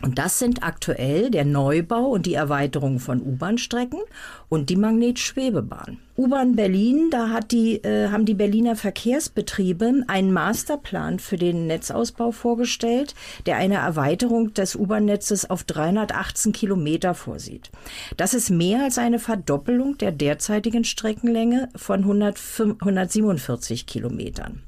Und 0.03 0.19
das 0.19 0.39
sind 0.39 0.63
aktuell 0.63 1.31
der 1.31 1.45
Neubau 1.45 2.07
und 2.07 2.27
die 2.27 2.35
Erweiterung 2.35 3.01
von 3.01 3.21
U-Bahn-Strecken 3.21 4.01
und 4.49 4.71
die 4.71 4.77
Magnetschwebebahn. 4.77 5.99
U-Bahn 6.17 6.57
Berlin, 6.57 7.09
da 7.11 7.31
hat 7.31 7.51
die, 7.51 7.83
äh, 7.83 8.09
haben 8.11 8.25
die 8.25 8.35
Berliner 8.35 8.77
Verkehrsbetriebe 8.77 10.05
einen 10.07 10.33
Masterplan 10.33 11.19
für 11.19 11.37
den 11.37 11.67
Netzausbau 11.67 12.31
vorgestellt, 12.31 13.15
der 13.47 13.57
eine 13.57 13.77
Erweiterung 13.77 14.55
des 14.55 14.77
U-Bahn-Netzes 14.77 15.51
auf 15.51 15.65
318 15.65 16.53
Kilometer 16.53 17.15
vorsieht. 17.15 17.71
Das 18.17 18.35
ist 18.35 18.51
mehr 18.51 18.83
als 18.85 18.99
eine 18.99 19.19
Verdoppelung 19.19 19.99
der 19.99 20.13
derzeitigen 20.13 20.85
Streckenlänge 20.85 21.69
von 21.75 22.01
147 22.01 23.87
Kilometern. 23.87 24.63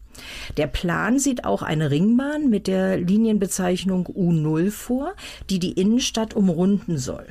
Der 0.56 0.66
Plan 0.66 1.18
sieht 1.18 1.44
auch 1.44 1.62
eine 1.62 1.90
Ringbahn 1.90 2.50
mit 2.50 2.66
der 2.66 2.98
Linienbezeichnung 2.98 4.06
U0 4.06 4.70
vor, 4.70 5.14
die 5.48 5.58
die 5.58 5.72
Innenstadt 5.72 6.34
umrunden 6.34 6.98
soll. 6.98 7.26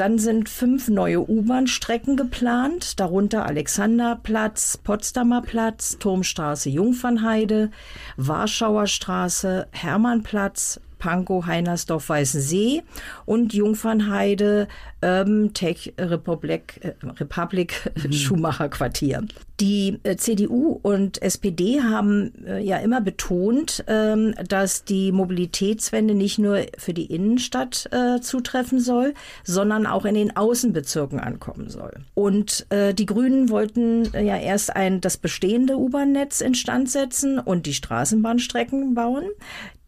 Dann 0.00 0.18
sind 0.18 0.48
fünf 0.48 0.88
neue 0.88 1.28
U-Bahn-Strecken 1.28 2.16
geplant, 2.16 2.98
darunter 3.00 3.44
Alexanderplatz, 3.44 4.78
Potsdamer 4.78 5.42
Platz, 5.42 5.98
Turmstraße 5.98 6.70
Jungfernheide, 6.70 7.70
Warschauer 8.16 8.86
Straße, 8.86 9.66
Hermannplatz, 9.72 10.80
Pankow, 11.00 11.44
Heinersdorf, 11.44 12.08
Weißensee 12.08 12.82
und 13.26 13.52
Jungfernheide, 13.52 14.68
Urban 15.02 15.52
Tech 15.52 15.92
Republic, 15.98 16.80
äh, 16.82 16.94
Republic 17.06 17.92
mhm. 18.02 18.12
Schumacher 18.12 18.70
Quartier. 18.70 19.26
Die 19.60 19.98
äh, 20.04 20.16
CDU 20.16 20.80
und 20.82 21.20
SPD 21.20 21.82
haben 21.82 22.32
äh, 22.46 22.60
ja 22.62 22.78
immer 22.78 23.02
betont, 23.02 23.84
ähm, 23.88 24.34
dass 24.48 24.84
die 24.84 25.12
Mobilitätswende 25.12 26.14
nicht 26.14 26.38
nur 26.38 26.64
für 26.78 26.94
die 26.94 27.12
Innenstadt 27.12 27.86
äh, 27.92 28.20
zutreffen 28.22 28.80
soll, 28.80 29.12
sondern 29.44 29.84
auch 29.86 30.06
in 30.06 30.14
den 30.14 30.34
Außenbezirken 30.34 31.20
ankommen 31.20 31.68
soll. 31.68 31.92
Und 32.14 32.66
die 32.70 33.06
Grünen 33.06 33.48
wollten 33.48 34.04
ja 34.12 34.36
erst 34.36 34.74
ein 34.74 35.00
das 35.00 35.16
bestehende 35.16 35.76
U-Bahn-Netz 35.76 36.40
instand 36.40 36.90
setzen 36.90 37.38
und 37.38 37.66
die 37.66 37.74
Straßenbahnstrecken 37.74 38.94
bauen. 38.94 39.24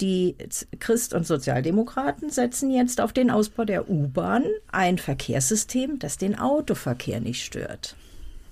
Die 0.01 0.37
Christ- 0.81 1.15
und 1.15 1.27
Sozialdemokraten 1.27 2.31
setzen 2.31 2.71
jetzt 2.71 3.01
auf 3.01 3.13
den 3.13 3.31
Ausbau 3.31 3.65
der 3.65 3.89
U-Bahn, 3.89 4.45
ein 4.71 4.99
Verkehrssystem, 4.99 5.99
das 5.99 6.19
den 6.19 6.39
Autoverkehr 6.39 7.21
nicht 7.21 7.45
stört. 7.45 7.97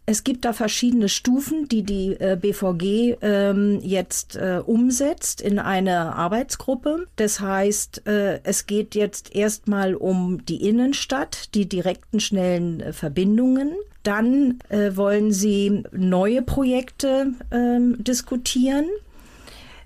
Es 0.07 0.25
gibt 0.25 0.45
da 0.45 0.53
verschiedene 0.53 1.09
Stufen, 1.09 1.69
die 1.69 1.83
die 1.83 2.13
äh, 2.15 2.37
BVG 2.41 3.17
ähm, 3.23 3.81
jetzt 3.83 4.37
äh, 4.37 4.61
umsetzt 4.65 5.41
in 5.41 5.59
eine 5.59 6.15
Arbeitsgruppe. 6.15 7.07
Das 7.17 7.41
heißt, 7.41 8.07
äh, 8.07 8.41
es 8.43 8.67
geht 8.67 8.95
jetzt 8.95 9.35
erstmal 9.35 9.95
um 9.95 10.45
die 10.47 10.67
Innenstadt, 10.69 11.55
die 11.55 11.69
direkten 11.69 12.21
schnellen 12.21 12.81
äh, 12.81 12.93
Verbindungen. 12.93 13.73
Dann 14.03 14.59
äh, 14.71 14.97
wollen 14.97 15.31
sie 15.31 15.85
neue 15.93 16.43
Projekte 16.43 17.35
ähm, 17.51 18.03
diskutieren 18.03 18.87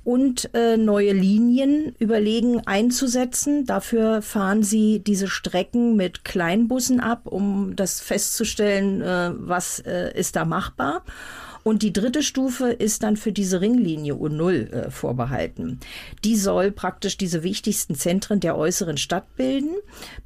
und 0.04 0.54
äh, 0.54 0.76
neue 0.76 1.12
Linien 1.12 1.94
überlegen 1.98 2.60
einzusetzen. 2.66 3.64
Dafür 3.64 4.22
fahren 4.22 4.62
sie 4.62 5.00
diese 5.00 5.28
Strecken 5.28 5.96
mit 5.96 6.24
Kleinbussen 6.24 7.00
ab, 7.00 7.22
um 7.24 7.74
das 7.74 8.00
festzustellen, 8.00 9.00
äh, 9.00 9.30
was 9.34 9.80
äh, 9.80 10.12
ist 10.14 10.36
da 10.36 10.44
machbar. 10.44 11.02
Und 11.64 11.82
die 11.82 11.94
dritte 11.94 12.22
Stufe 12.22 12.70
ist 12.70 13.02
dann 13.02 13.16
für 13.16 13.32
diese 13.32 13.62
Ringlinie 13.62 14.12
U0 14.12 14.70
äh, 14.70 14.90
vorbehalten. 14.90 15.80
Die 16.22 16.36
soll 16.36 16.70
praktisch 16.70 17.16
diese 17.16 17.42
wichtigsten 17.42 17.94
Zentren 17.94 18.38
der 18.38 18.56
äußeren 18.58 18.98
Stadt 18.98 19.34
bilden. 19.36 19.74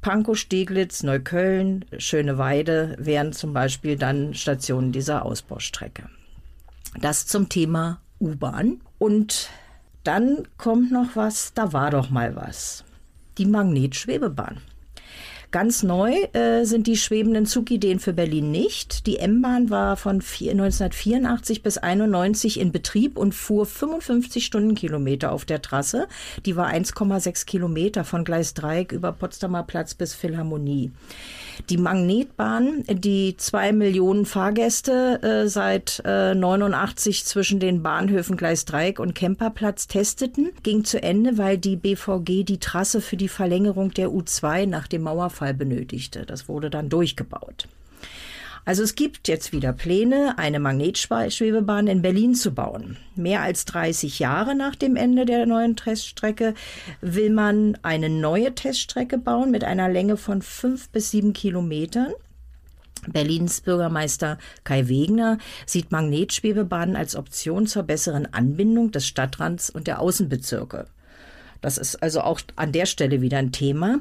Pankow, 0.01 0.37
Steglitz, 0.37 1.01
Neukölln, 1.01 1.85
Schöneweide 1.97 2.97
wären 2.99 3.31
zum 3.31 3.53
Beispiel 3.53 3.95
dann 3.95 4.33
Stationen 4.33 4.91
dieser 4.91 5.25
Ausbaustrecke. 5.25 6.09
Das 6.99 7.25
zum 7.25 7.47
Thema 7.47 8.01
U-Bahn. 8.19 8.81
Und 8.97 9.49
dann 10.03 10.47
kommt 10.57 10.91
noch 10.91 11.15
was, 11.15 11.53
da 11.53 11.73
war 11.73 11.91
doch 11.91 12.09
mal 12.09 12.35
was. 12.35 12.83
Die 13.37 13.45
Magnetschwebebahn. 13.45 14.57
Ganz 15.51 15.81
neu 15.81 16.13
äh, 16.33 16.63
sind 16.63 16.85
die 16.85 16.95
schwebenden 16.95 17.47
Zugideen 17.47 17.99
für 17.99 18.13
Berlin 18.13 18.51
nicht. 18.51 19.07
Die 19.07 19.17
M-Bahn 19.17 19.71
war 19.71 19.97
von 19.97 20.21
vier, 20.21 20.51
1984 20.51 21.63
bis 21.63 21.79
91 21.79 22.59
in 22.59 22.71
Betrieb 22.71 23.17
und 23.17 23.33
fuhr 23.33 23.65
55 23.65 24.45
Stundenkilometer 24.45 25.31
auf 25.31 25.45
der 25.45 25.63
Trasse. 25.63 26.07
Die 26.45 26.55
war 26.55 26.67
1,6 26.67 27.47
Kilometer 27.47 28.03
von 28.03 28.25
Gleis 28.25 28.53
Dreieck 28.53 28.91
über 28.91 29.11
Potsdamer 29.11 29.63
Platz 29.63 29.95
bis 29.95 30.13
Philharmonie. 30.13 30.91
Die 31.71 31.77
Magnetbahn, 31.77 32.83
die 32.87 33.35
zwei 33.37 33.71
Millionen 33.73 34.27
Fahrgäste 34.27 35.23
äh, 35.23 35.47
seit 35.47 36.03
äh, 36.05 36.35
89 36.35 37.25
zwischen 37.25 37.59
den 37.59 37.81
Bahnhöfen 37.81 38.37
Gleis 38.37 38.65
Dreieck 38.65 38.99
und 38.99 39.15
Kemperplatz 39.15 39.87
testeten, 39.87 40.51
ging 40.61 40.83
zu 40.83 41.01
Ende, 41.01 41.39
weil 41.39 41.57
die 41.57 41.75
BVG 41.75 42.43
die 42.43 42.59
Trasse 42.59 43.01
für 43.01 43.17
die 43.17 43.27
Verlängerung 43.27 43.91
der 43.91 44.09
U2 44.09 44.67
nach 44.67 44.87
dem 44.87 45.01
Mauerfall 45.01 45.38
benötigte. 45.53 46.25
Das 46.25 46.47
wurde 46.47 46.69
dann 46.69 46.89
durchgebaut. 46.89 47.67
Also 48.65 48.83
es 48.83 48.95
gibt 48.95 49.27
jetzt 49.27 49.51
wieder 49.51 49.73
Pläne, 49.73 50.37
eine 50.37 50.59
Magnetschwebebahn 50.59 51.87
in 51.87 52.01
Berlin 52.01 52.35
zu 52.35 52.53
bauen. 52.53 52.97
Mehr 53.15 53.41
als 53.41 53.65
30 53.65 54.19
Jahre 54.19 54.53
nach 54.53 54.75
dem 54.75 54.95
Ende 54.95 55.25
der 55.25 55.45
neuen 55.45 55.75
Teststrecke 55.75 56.53
will 57.01 57.29
man 57.29 57.77
eine 57.81 58.09
neue 58.09 58.53
Teststrecke 58.53 59.17
bauen 59.17 59.49
mit 59.51 59.63
einer 59.63 59.89
Länge 59.89 60.17
von 60.17 60.41
fünf 60.41 60.89
bis 60.89 61.11
sieben 61.11 61.33
Kilometern. 61.33 62.13
Berlins 63.07 63.61
Bürgermeister 63.61 64.37
Kai 64.65 64.87
Wegner 64.89 65.37
sieht 65.65 65.91
Magnetschwebebahnen 65.91 66.95
als 66.95 67.15
Option 67.15 67.65
zur 67.65 67.83
besseren 67.83 68.31
Anbindung 68.33 68.91
des 68.91 69.07
Stadtrands 69.07 69.69
und 69.69 69.87
der 69.87 69.99
Außenbezirke. 69.99 70.85
Das 71.61 71.77
ist 71.77 72.01
also 72.03 72.21
auch 72.21 72.39
an 72.55 72.71
der 72.71 72.85
Stelle 72.85 73.21
wieder 73.21 73.37
ein 73.37 73.51
Thema. 73.51 73.99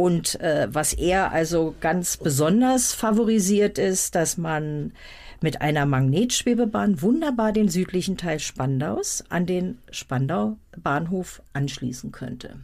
Und 0.00 0.40
äh, 0.40 0.66
was 0.72 0.94
er 0.94 1.30
also 1.30 1.74
ganz 1.78 2.16
besonders 2.16 2.94
favorisiert 2.94 3.76
ist, 3.76 4.14
dass 4.14 4.38
man 4.38 4.92
mit 5.42 5.60
einer 5.60 5.84
Magnetschwebebahn 5.84 7.02
wunderbar 7.02 7.52
den 7.52 7.68
südlichen 7.68 8.16
Teil 8.16 8.38
Spandaus 8.38 9.22
an 9.28 9.44
den 9.44 9.76
Spandau 9.90 10.56
Bahnhof 10.74 11.42
anschließen 11.52 12.12
könnte. 12.12 12.54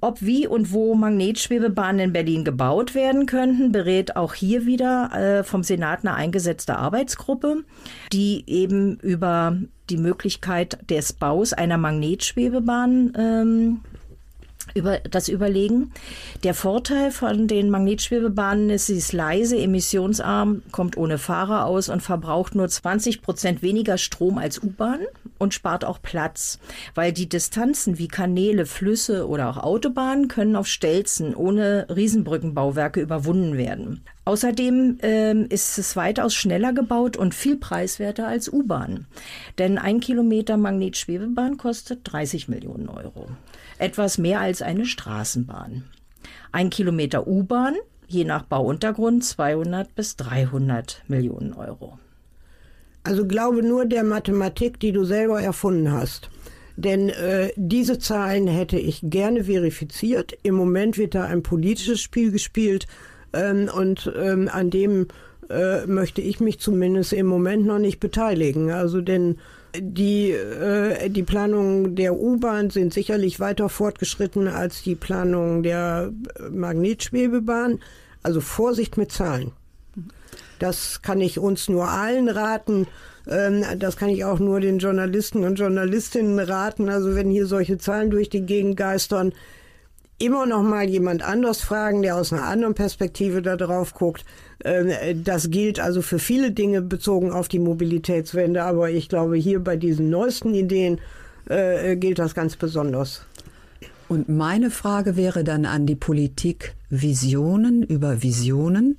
Ob 0.00 0.22
wie 0.22 0.46
und 0.46 0.72
wo 0.72 0.94
Magnetschwebebahnen 0.94 1.98
in 1.98 2.12
Berlin 2.12 2.44
gebaut 2.44 2.94
werden 2.94 3.26
könnten, 3.26 3.72
berät 3.72 4.14
auch 4.14 4.32
hier 4.32 4.64
wieder 4.64 5.10
äh, 5.40 5.42
vom 5.42 5.64
Senat 5.64 6.04
eine 6.04 6.14
eingesetzte 6.14 6.76
Arbeitsgruppe, 6.76 7.64
die 8.12 8.44
eben 8.46 9.00
über 9.00 9.56
die 9.90 9.96
Möglichkeit 9.96 10.88
des 10.88 11.14
Baus 11.14 11.52
einer 11.52 11.78
Magnetschwebebahn 11.78 13.12
ähm, 13.18 13.80
über 14.78 14.98
das 15.00 15.28
überlegen. 15.28 15.92
Der 16.44 16.54
Vorteil 16.54 17.10
von 17.10 17.46
den 17.48 17.68
Magnetschwebebahnen 17.68 18.70
ist, 18.70 18.86
sie 18.86 18.96
ist 18.96 19.12
leise, 19.12 19.58
emissionsarm, 19.58 20.62
kommt 20.72 20.96
ohne 20.96 21.18
Fahrer 21.18 21.66
aus 21.66 21.88
und 21.88 22.00
verbraucht 22.00 22.54
nur 22.54 22.68
20 22.68 23.22
Prozent 23.22 23.62
weniger 23.62 23.98
Strom 23.98 24.38
als 24.38 24.62
U-Bahn 24.62 25.00
und 25.38 25.54
spart 25.54 25.84
auch 25.84 26.00
Platz, 26.00 26.58
weil 26.94 27.12
die 27.12 27.28
Distanzen 27.28 27.98
wie 27.98 28.08
Kanäle, 28.08 28.66
Flüsse 28.66 29.28
oder 29.28 29.50
auch 29.50 29.58
Autobahnen 29.58 30.28
können 30.28 30.56
auf 30.56 30.66
Stelzen 30.66 31.34
ohne 31.34 31.86
Riesenbrückenbauwerke 31.94 33.00
überwunden 33.00 33.56
werden. 33.56 34.02
Außerdem 34.24 34.98
ähm, 35.00 35.46
ist 35.48 35.78
es 35.78 35.96
weitaus 35.96 36.34
schneller 36.34 36.74
gebaut 36.74 37.16
und 37.16 37.34
viel 37.34 37.56
preiswerter 37.56 38.28
als 38.28 38.52
U-Bahn. 38.52 39.06
Denn 39.56 39.78
ein 39.78 40.00
Kilometer 40.00 40.58
Magnetschwebebahn 40.58 41.56
kostet 41.56 42.00
30 42.04 42.46
Millionen 42.48 42.90
Euro 42.90 43.28
etwas 43.78 44.18
mehr 44.18 44.40
als 44.40 44.62
eine 44.62 44.86
Straßenbahn. 44.86 45.84
Ein 46.52 46.70
Kilometer 46.70 47.26
U-Bahn, 47.26 47.74
je 48.06 48.24
nach 48.24 48.44
Bauuntergrund 48.44 49.24
200 49.24 49.94
bis 49.94 50.16
300 50.16 51.02
Millionen 51.08 51.52
Euro. 51.52 51.98
Also 53.04 53.26
glaube 53.26 53.62
nur 53.62 53.86
der 53.86 54.04
Mathematik, 54.04 54.80
die 54.80 54.92
du 54.92 55.04
selber 55.04 55.40
erfunden 55.40 55.92
hast. 55.92 56.30
Denn 56.76 57.08
äh, 57.08 57.50
diese 57.56 57.98
Zahlen 57.98 58.46
hätte 58.46 58.78
ich 58.78 59.00
gerne 59.02 59.44
verifiziert. 59.44 60.36
Im 60.42 60.54
Moment 60.54 60.96
wird 60.96 61.14
da 61.14 61.24
ein 61.24 61.42
politisches 61.42 62.00
Spiel 62.00 62.30
gespielt 62.30 62.86
ähm, 63.32 63.68
und 63.74 64.12
ähm, 64.16 64.48
an 64.52 64.70
dem 64.70 65.08
äh, 65.50 65.86
möchte 65.86 66.20
ich 66.20 66.38
mich 66.40 66.60
zumindest 66.60 67.12
im 67.12 67.26
Moment 67.26 67.66
noch 67.66 67.78
nicht 67.78 67.98
beteiligen. 67.98 68.70
Also 68.70 69.00
denn 69.00 69.38
die, 69.76 70.30
äh, 70.30 71.08
die 71.10 71.22
Planungen 71.22 71.94
der 71.96 72.14
U-Bahn 72.14 72.70
sind 72.70 72.92
sicherlich 72.92 73.40
weiter 73.40 73.68
fortgeschritten 73.68 74.48
als 74.48 74.82
die 74.82 74.94
Planungen 74.94 75.62
der 75.62 76.12
Magnetschwebebahn. 76.50 77.80
Also 78.22 78.40
Vorsicht 78.40 78.96
mit 78.96 79.12
Zahlen. 79.12 79.52
Das 80.58 81.02
kann 81.02 81.20
ich 81.20 81.38
uns 81.38 81.68
nur 81.68 81.88
allen 81.88 82.28
raten. 82.28 82.86
Ähm, 83.28 83.64
das 83.78 83.96
kann 83.96 84.08
ich 84.08 84.24
auch 84.24 84.38
nur 84.38 84.60
den 84.60 84.78
Journalisten 84.78 85.44
und 85.44 85.58
Journalistinnen 85.58 86.38
raten. 86.38 86.88
Also 86.88 87.14
wenn 87.14 87.30
hier 87.30 87.46
solche 87.46 87.78
Zahlen 87.78 88.10
durch 88.10 88.28
die 88.28 88.42
Gegend 88.42 88.76
geistern, 88.76 89.32
immer 90.18 90.46
noch 90.46 90.62
mal 90.62 90.88
jemand 90.88 91.22
anders 91.22 91.60
fragen, 91.60 92.02
der 92.02 92.16
aus 92.16 92.32
einer 92.32 92.44
anderen 92.44 92.74
Perspektive 92.74 93.42
da 93.42 93.56
drauf 93.56 93.94
guckt. 93.94 94.24
Ähm, 94.64 94.90
das 95.24 95.50
gilt 95.50 95.80
also 95.80 96.02
für 96.02 96.18
viele 96.18 96.50
Dinge 96.50 96.82
bezogen 96.82 97.30
auf 97.30 97.48
die 97.48 97.60
Mobilitätswende, 97.60 98.62
aber 98.62 98.90
ich 98.90 99.08
glaube, 99.08 99.36
hier 99.36 99.62
bei 99.62 99.76
diesen 99.76 100.10
neuesten 100.10 100.54
Ideen 100.54 101.00
äh, 101.48 101.96
gilt 101.96 102.18
das 102.18 102.34
ganz 102.34 102.56
besonders. 102.56 103.22
Und 104.08 104.28
meine 104.28 104.70
Frage 104.70 105.16
wäre 105.16 105.44
dann 105.44 105.66
an 105.66 105.86
die 105.86 105.94
Politik 105.94 106.74
Visionen 106.88 107.82
über 107.82 108.22
Visionen. 108.22 108.96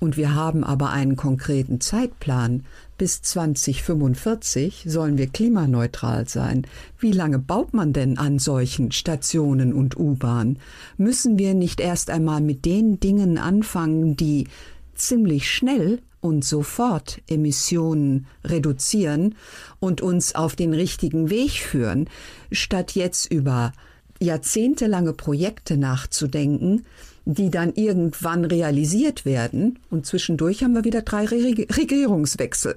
Und 0.00 0.16
wir 0.16 0.34
haben 0.34 0.64
aber 0.64 0.90
einen 0.90 1.16
konkreten 1.16 1.80
Zeitplan. 1.80 2.64
Bis 2.98 3.22
2045 3.22 4.82
sollen 4.88 5.18
wir 5.18 5.28
klimaneutral 5.28 6.28
sein. 6.28 6.66
Wie 6.98 7.12
lange 7.12 7.38
baut 7.38 7.72
man 7.72 7.92
denn 7.92 8.18
an 8.18 8.40
solchen 8.40 8.90
Stationen 8.90 9.72
und 9.72 9.96
U-Bahn? 9.96 10.58
Müssen 10.96 11.38
wir 11.38 11.54
nicht 11.54 11.78
erst 11.78 12.10
einmal 12.10 12.40
mit 12.40 12.64
den 12.64 12.98
Dingen 12.98 13.38
anfangen, 13.38 14.16
die 14.16 14.48
ziemlich 14.96 15.48
schnell 15.48 16.00
und 16.20 16.44
sofort 16.44 17.22
Emissionen 17.28 18.26
reduzieren 18.44 19.36
und 19.78 20.00
uns 20.00 20.34
auf 20.34 20.56
den 20.56 20.74
richtigen 20.74 21.30
Weg 21.30 21.52
führen, 21.52 22.10
statt 22.50 22.96
jetzt 22.96 23.30
über 23.30 23.72
jahrzehntelange 24.18 25.12
Projekte 25.12 25.76
nachzudenken, 25.76 26.84
die 27.26 27.50
dann 27.50 27.74
irgendwann 27.74 28.44
realisiert 28.44 29.24
werden. 29.24 29.78
Und 29.88 30.04
zwischendurch 30.04 30.64
haben 30.64 30.74
wir 30.74 30.82
wieder 30.82 31.02
drei 31.02 31.26
Regierungswechsel. 31.26 32.74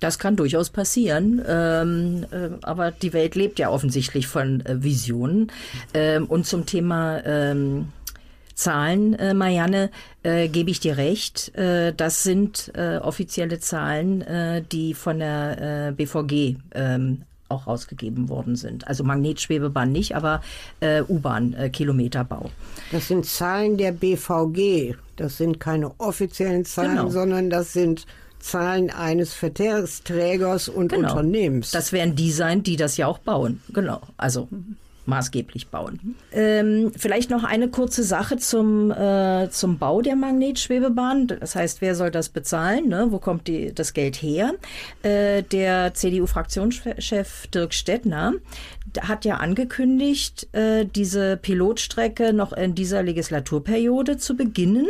Das 0.00 0.18
kann 0.18 0.36
durchaus 0.36 0.70
passieren, 0.70 1.42
ähm, 1.46 2.26
äh, 2.30 2.50
aber 2.62 2.90
die 2.90 3.12
Welt 3.12 3.34
lebt 3.34 3.58
ja 3.58 3.70
offensichtlich 3.70 4.26
von 4.26 4.64
äh, 4.66 4.82
Visionen. 4.82 5.50
Ähm, 5.94 6.26
und 6.26 6.46
zum 6.46 6.66
Thema 6.66 7.24
ähm, 7.24 7.88
Zahlen, 8.54 9.14
äh, 9.14 9.34
Marianne, 9.34 9.90
äh, 10.22 10.48
gebe 10.48 10.70
ich 10.70 10.80
dir 10.80 10.96
recht. 10.96 11.54
Äh, 11.56 11.92
das 11.94 12.22
sind 12.22 12.72
äh, 12.74 12.98
offizielle 12.98 13.60
Zahlen, 13.60 14.22
äh, 14.22 14.62
die 14.62 14.94
von 14.94 15.18
der 15.18 15.88
äh, 15.88 15.92
BVG 15.92 16.56
ähm, 16.74 17.22
auch 17.48 17.66
rausgegeben 17.66 18.28
worden 18.28 18.56
sind. 18.56 18.88
Also 18.88 19.04
Magnetschwebebahn 19.04 19.92
nicht, 19.92 20.16
aber 20.16 20.40
äh, 20.80 21.02
U-Bahn, 21.02 21.52
äh, 21.52 21.70
Kilometerbau. 21.70 22.50
Das 22.90 23.08
sind 23.08 23.26
Zahlen 23.26 23.76
der 23.76 23.92
BVG. 23.92 24.96
Das 25.16 25.36
sind 25.36 25.60
keine 25.60 25.92
offiziellen 25.98 26.64
Zahlen, 26.64 26.96
genau. 26.96 27.08
sondern 27.08 27.50
das 27.50 27.72
sind 27.72 28.06
Zahlen 28.38 28.90
eines 28.90 29.34
Verkehrsträgers 29.34 30.68
und 30.68 30.88
genau. 30.92 31.10
Unternehmens. 31.10 31.70
Das 31.70 31.92
werden 31.92 32.16
die 32.16 32.32
sein, 32.32 32.62
die 32.62 32.76
das 32.76 32.96
ja 32.96 33.06
auch 33.06 33.18
bauen. 33.18 33.60
Genau. 33.72 34.00
Also 34.16 34.48
maßgeblich 35.06 35.68
bauen. 35.68 36.16
Ähm, 36.32 36.92
vielleicht 36.96 37.30
noch 37.30 37.44
eine 37.44 37.68
kurze 37.68 38.02
Sache 38.02 38.36
zum, 38.36 38.90
äh, 38.90 39.48
zum 39.50 39.78
Bau 39.78 40.02
der 40.02 40.16
Magnetschwebebahn. 40.16 41.28
Das 41.28 41.54
heißt, 41.54 41.80
wer 41.80 41.94
soll 41.94 42.10
das 42.10 42.28
bezahlen? 42.28 42.88
Ne? 42.88 43.06
Wo 43.10 43.18
kommt 43.18 43.46
die, 43.46 43.72
das 43.72 43.94
Geld 43.94 44.16
her? 44.16 44.54
Äh, 45.02 45.42
der 45.42 45.94
CDU-Fraktionschef 45.94 47.46
Dirk 47.48 47.72
Stettner 47.72 48.34
hat 49.00 49.24
ja 49.24 49.36
angekündigt, 49.36 50.48
äh, 50.52 50.84
diese 50.84 51.36
Pilotstrecke 51.36 52.32
noch 52.32 52.52
in 52.52 52.74
dieser 52.74 53.02
Legislaturperiode 53.02 54.16
zu 54.16 54.36
beginnen. 54.36 54.86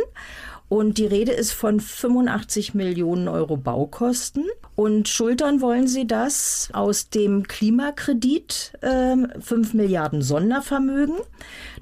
Und 0.69 0.97
die 0.97 1.05
Rede 1.05 1.31
ist 1.31 1.53
von 1.53 1.79
85 1.79 2.73
Millionen 2.73 3.27
Euro 3.29 3.55
Baukosten. 3.55 4.45
Und 4.75 5.07
schultern 5.07 5.61
wollen 5.61 5.87
sie 5.87 6.05
das 6.05 6.69
aus 6.73 7.09
dem 7.09 7.47
Klimakredit, 7.47 8.73
äh, 8.81 9.15
5 9.39 9.73
Milliarden 9.73 10.21
Sondervermögen. 10.21 11.15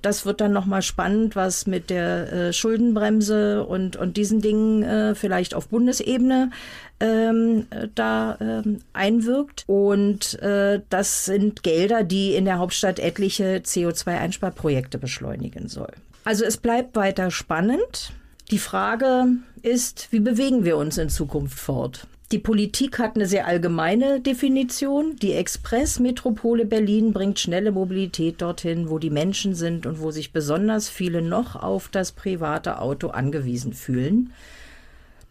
Das 0.02 0.26
wird 0.26 0.40
dann 0.40 0.54
nochmal 0.54 0.84
spannend, 0.84 1.36
was 1.36 1.66
mit 1.66 1.90
der 1.90 2.32
äh, 2.32 2.54
Schuldenbremse 2.54 3.66
und, 3.66 3.96
und 3.96 4.18
diesen 4.18 4.40
Dingen 4.40 4.84
äh, 4.84 5.16
vielleicht 5.16 5.56
auf 5.56 5.68
Bundesebene 5.70 6.52
ähm, 7.00 7.66
da 7.96 8.38
ähm, 8.40 8.80
einwirkt. 8.94 9.64
Und 9.68 10.40
äh, 10.42 10.82
das 10.90 11.26
sind 11.26 11.64
Gelder, 11.64 12.04
die 12.04 12.36
in 12.36 12.46
der 12.46 12.60
Hauptstadt 12.60 13.00
etliche 13.00 13.58
CO2-Einsparprojekte 13.58 15.00
beschleunigen 15.00 15.70
soll. 15.70 15.92
Also 16.24 16.46
es 16.46 16.58
bleibt 16.58 16.96
weiter 16.96 17.30
spannend. 17.32 18.14
Die 18.52 18.60
Frage 18.60 19.26
ist, 19.64 20.10
wie 20.12 20.20
bewegen 20.20 20.66
wir 20.66 20.78
uns 20.78 21.00
in 21.00 21.10
Zukunft 21.10 21.58
fort? 21.58 22.08
Die 22.32 22.38
Politik 22.38 23.00
hat 23.00 23.16
eine 23.16 23.26
sehr 23.26 23.48
allgemeine 23.48 24.20
Definition. 24.20 25.16
Die 25.16 25.34
Express-Metropole 25.34 26.66
Berlin 26.66 27.12
bringt 27.12 27.40
schnelle 27.40 27.72
Mobilität 27.72 28.44
dorthin, 28.44 28.90
wo 28.90 29.00
die 29.00 29.10
Menschen 29.10 29.56
sind 29.56 29.88
und 29.88 30.00
wo 30.00 30.12
sich 30.12 30.32
besonders 30.32 30.90
viele 30.90 31.24
noch 31.24 31.56
auf 31.56 31.90
das 31.90 32.12
private 32.12 32.80
Auto 32.80 33.08
angewiesen 33.08 33.74
fühlen. 33.74 34.32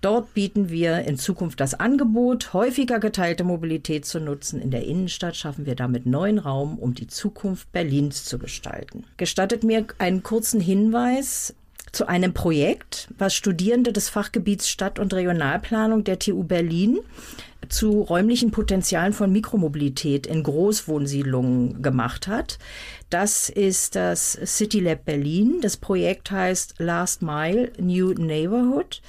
Dort 0.00 0.34
bieten 0.34 0.68
wir 0.68 0.98
in 1.04 1.16
Zukunft 1.16 1.60
das 1.60 1.74
Angebot, 1.74 2.52
häufiger 2.52 2.98
geteilte 2.98 3.44
Mobilität 3.44 4.04
zu 4.06 4.18
nutzen. 4.18 4.60
In 4.60 4.70
der 4.70 4.84
Innenstadt 4.84 5.36
schaffen 5.36 5.66
wir 5.66 5.76
damit 5.76 6.04
neuen 6.04 6.38
Raum, 6.38 6.78
um 6.78 6.94
die 6.94 7.06
Zukunft 7.06 7.70
Berlins 7.72 8.24
zu 8.24 8.38
gestalten. 8.38 9.04
Gestattet 9.16 9.62
mir 9.62 9.86
einen 9.98 10.22
kurzen 10.22 10.60
Hinweis 10.60 11.54
zu 11.94 12.08
einem 12.08 12.34
Projekt, 12.34 13.08
was 13.16 13.34
Studierende 13.34 13.92
des 13.92 14.08
Fachgebiets 14.08 14.68
Stadt- 14.68 14.98
und 14.98 15.14
Regionalplanung 15.14 16.04
der 16.04 16.18
TU 16.18 16.42
Berlin 16.42 16.98
zu 17.68 18.02
räumlichen 18.02 18.50
Potenzialen 18.50 19.12
von 19.12 19.32
Mikromobilität 19.32 20.26
in 20.26 20.42
Großwohnsiedlungen 20.42 21.82
gemacht 21.82 22.28
hat. 22.28 22.58
Das 23.08 23.48
ist 23.48 23.96
das 23.96 24.38
City 24.44 24.80
Lab 24.80 25.04
Berlin. 25.04 25.60
Das 25.62 25.76
Projekt 25.76 26.30
heißt 26.30 26.74
Last 26.78 27.22
Mile 27.22 27.72
New 27.78 28.12
Neighborhood 28.12 29.00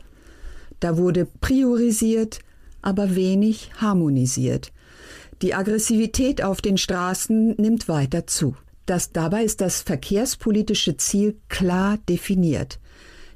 Da 0.79 0.97
wurde 0.97 1.27
priorisiert, 1.41 2.39
aber 2.81 3.15
wenig 3.15 3.71
harmonisiert. 3.77 4.71
Die 5.41 5.53
Aggressivität 5.53 6.43
auf 6.43 6.61
den 6.61 6.77
Straßen 6.77 7.55
nimmt 7.57 7.87
weiter 7.87 8.25
zu. 8.25 8.55
Das, 8.87 9.11
dabei 9.11 9.43
ist 9.43 9.59
das 9.59 9.81
verkehrspolitische 9.81 10.95
Ziel 10.95 11.37
klar 11.49 11.99
definiert. 12.09 12.79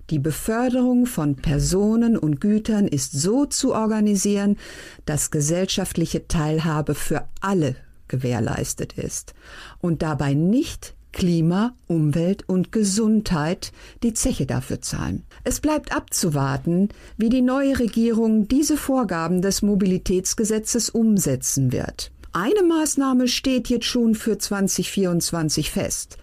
Die 0.09 0.17
Beförderung 0.17 1.05
von 1.05 1.35
Personen 1.35 2.17
und 2.17 2.39
Gütern 2.39 2.87
ist 2.87 3.11
so 3.11 3.45
zu 3.45 3.73
organisieren, 3.73 4.57
dass 5.05 5.29
gesellschaftliche 5.29 6.27
Teilhabe 6.29 6.95
für 6.95 7.27
alle 7.41 7.75
gewährleistet 8.07 8.93
ist 8.93 9.33
und 9.79 10.01
dabei 10.01 10.33
nicht 10.33 10.95
Klima, 11.11 11.75
Umwelt 11.87 12.47
und 12.47 12.71
Gesundheit 12.71 13.73
die 14.03 14.13
Zeche 14.13 14.45
dafür 14.45 14.79
zahlen. 14.79 15.23
Es 15.43 15.59
bleibt 15.59 15.93
abzuwarten, 15.93 16.87
wie 17.17 17.27
die 17.27 17.41
neue 17.41 17.77
Regierung 17.77 18.47
diese 18.47 18.77
Vorgaben 18.77 19.41
des 19.41 19.61
Mobilitätsgesetzes 19.61 20.89
umsetzen 20.89 21.73
wird. 21.73 22.11
Eine 22.33 22.63
Maßnahme 22.63 23.27
steht 23.27 23.67
jetzt 23.67 23.85
schon 23.85 24.15
für 24.15 24.37
2024 24.37 25.69
fest. 25.69 26.17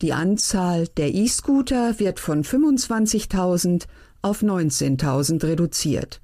Die 0.00 0.14
Anzahl 0.14 0.88
der 0.96 1.14
E-Scooter 1.14 1.98
wird 1.98 2.18
von 2.18 2.44
25.000 2.44 3.84
auf 4.22 4.42
19.000 4.42 5.42
reduziert. 5.44 6.20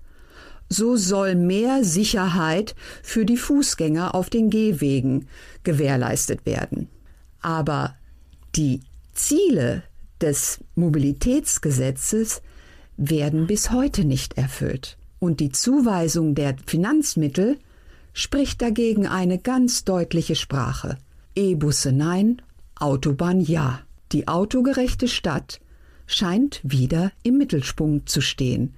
So 0.70 0.96
soll 0.96 1.34
mehr 1.34 1.84
Sicherheit 1.84 2.74
für 3.02 3.26
die 3.26 3.36
Fußgänger 3.36 4.14
auf 4.14 4.30
den 4.30 4.48
Gehwegen 4.48 5.26
gewährleistet 5.64 6.46
werden. 6.46 6.88
Aber 7.42 7.96
die 8.54 8.80
Ziele 9.12 9.82
des 10.20 10.60
Mobilitätsgesetzes 10.76 12.40
werden 12.96 13.46
bis 13.46 13.70
heute 13.70 14.04
nicht 14.04 14.38
erfüllt. 14.38 14.96
Und 15.18 15.40
die 15.40 15.50
Zuweisung 15.50 16.34
der 16.34 16.56
Finanzmittel 16.64 17.58
spricht 18.12 18.62
dagegen 18.62 19.06
eine 19.06 19.38
ganz 19.38 19.84
deutliche 19.84 20.34
Sprache. 20.34 20.98
E-Busse 21.34 21.92
nein, 21.92 22.42
Autobahn 22.78 23.40
ja. 23.40 23.80
Die 24.12 24.26
autogerechte 24.26 25.06
Stadt 25.06 25.60
scheint 26.06 26.60
wieder 26.64 27.12
im 27.22 27.38
Mittelpunkt 27.38 28.08
zu 28.08 28.20
stehen. 28.20 28.74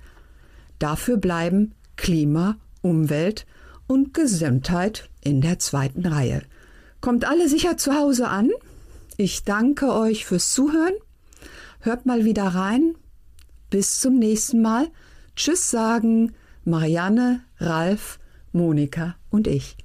Dafür 0.79 1.17
bleiben 1.17 1.75
Klima, 1.97 2.57
Umwelt 2.83 3.47
und 3.87 4.13
Gesundheit 4.13 5.09
in 5.23 5.41
der 5.41 5.59
zweiten 5.59 6.05
Reihe. 6.05 6.43
Kommt 7.01 7.25
alle 7.25 7.49
sicher 7.49 7.77
zu 7.77 7.95
Hause 7.95 8.29
an? 8.29 8.51
Ich 9.17 9.45
danke 9.45 9.95
euch 9.95 10.27
fürs 10.27 10.53
Zuhören. 10.53 10.95
Hört 11.81 12.05
mal 12.05 12.25
wieder 12.25 12.49
rein. 12.49 12.95
Bis 13.71 14.01
zum 14.01 14.19
nächsten 14.19 14.61
Mal. 14.61 14.89
Tschüss 15.35 15.71
sagen 15.71 16.35
Marianne, 16.65 17.41
Ralf, 17.59 18.21
Monika 18.53 19.17
und 19.33 19.49
ich. 19.49 19.77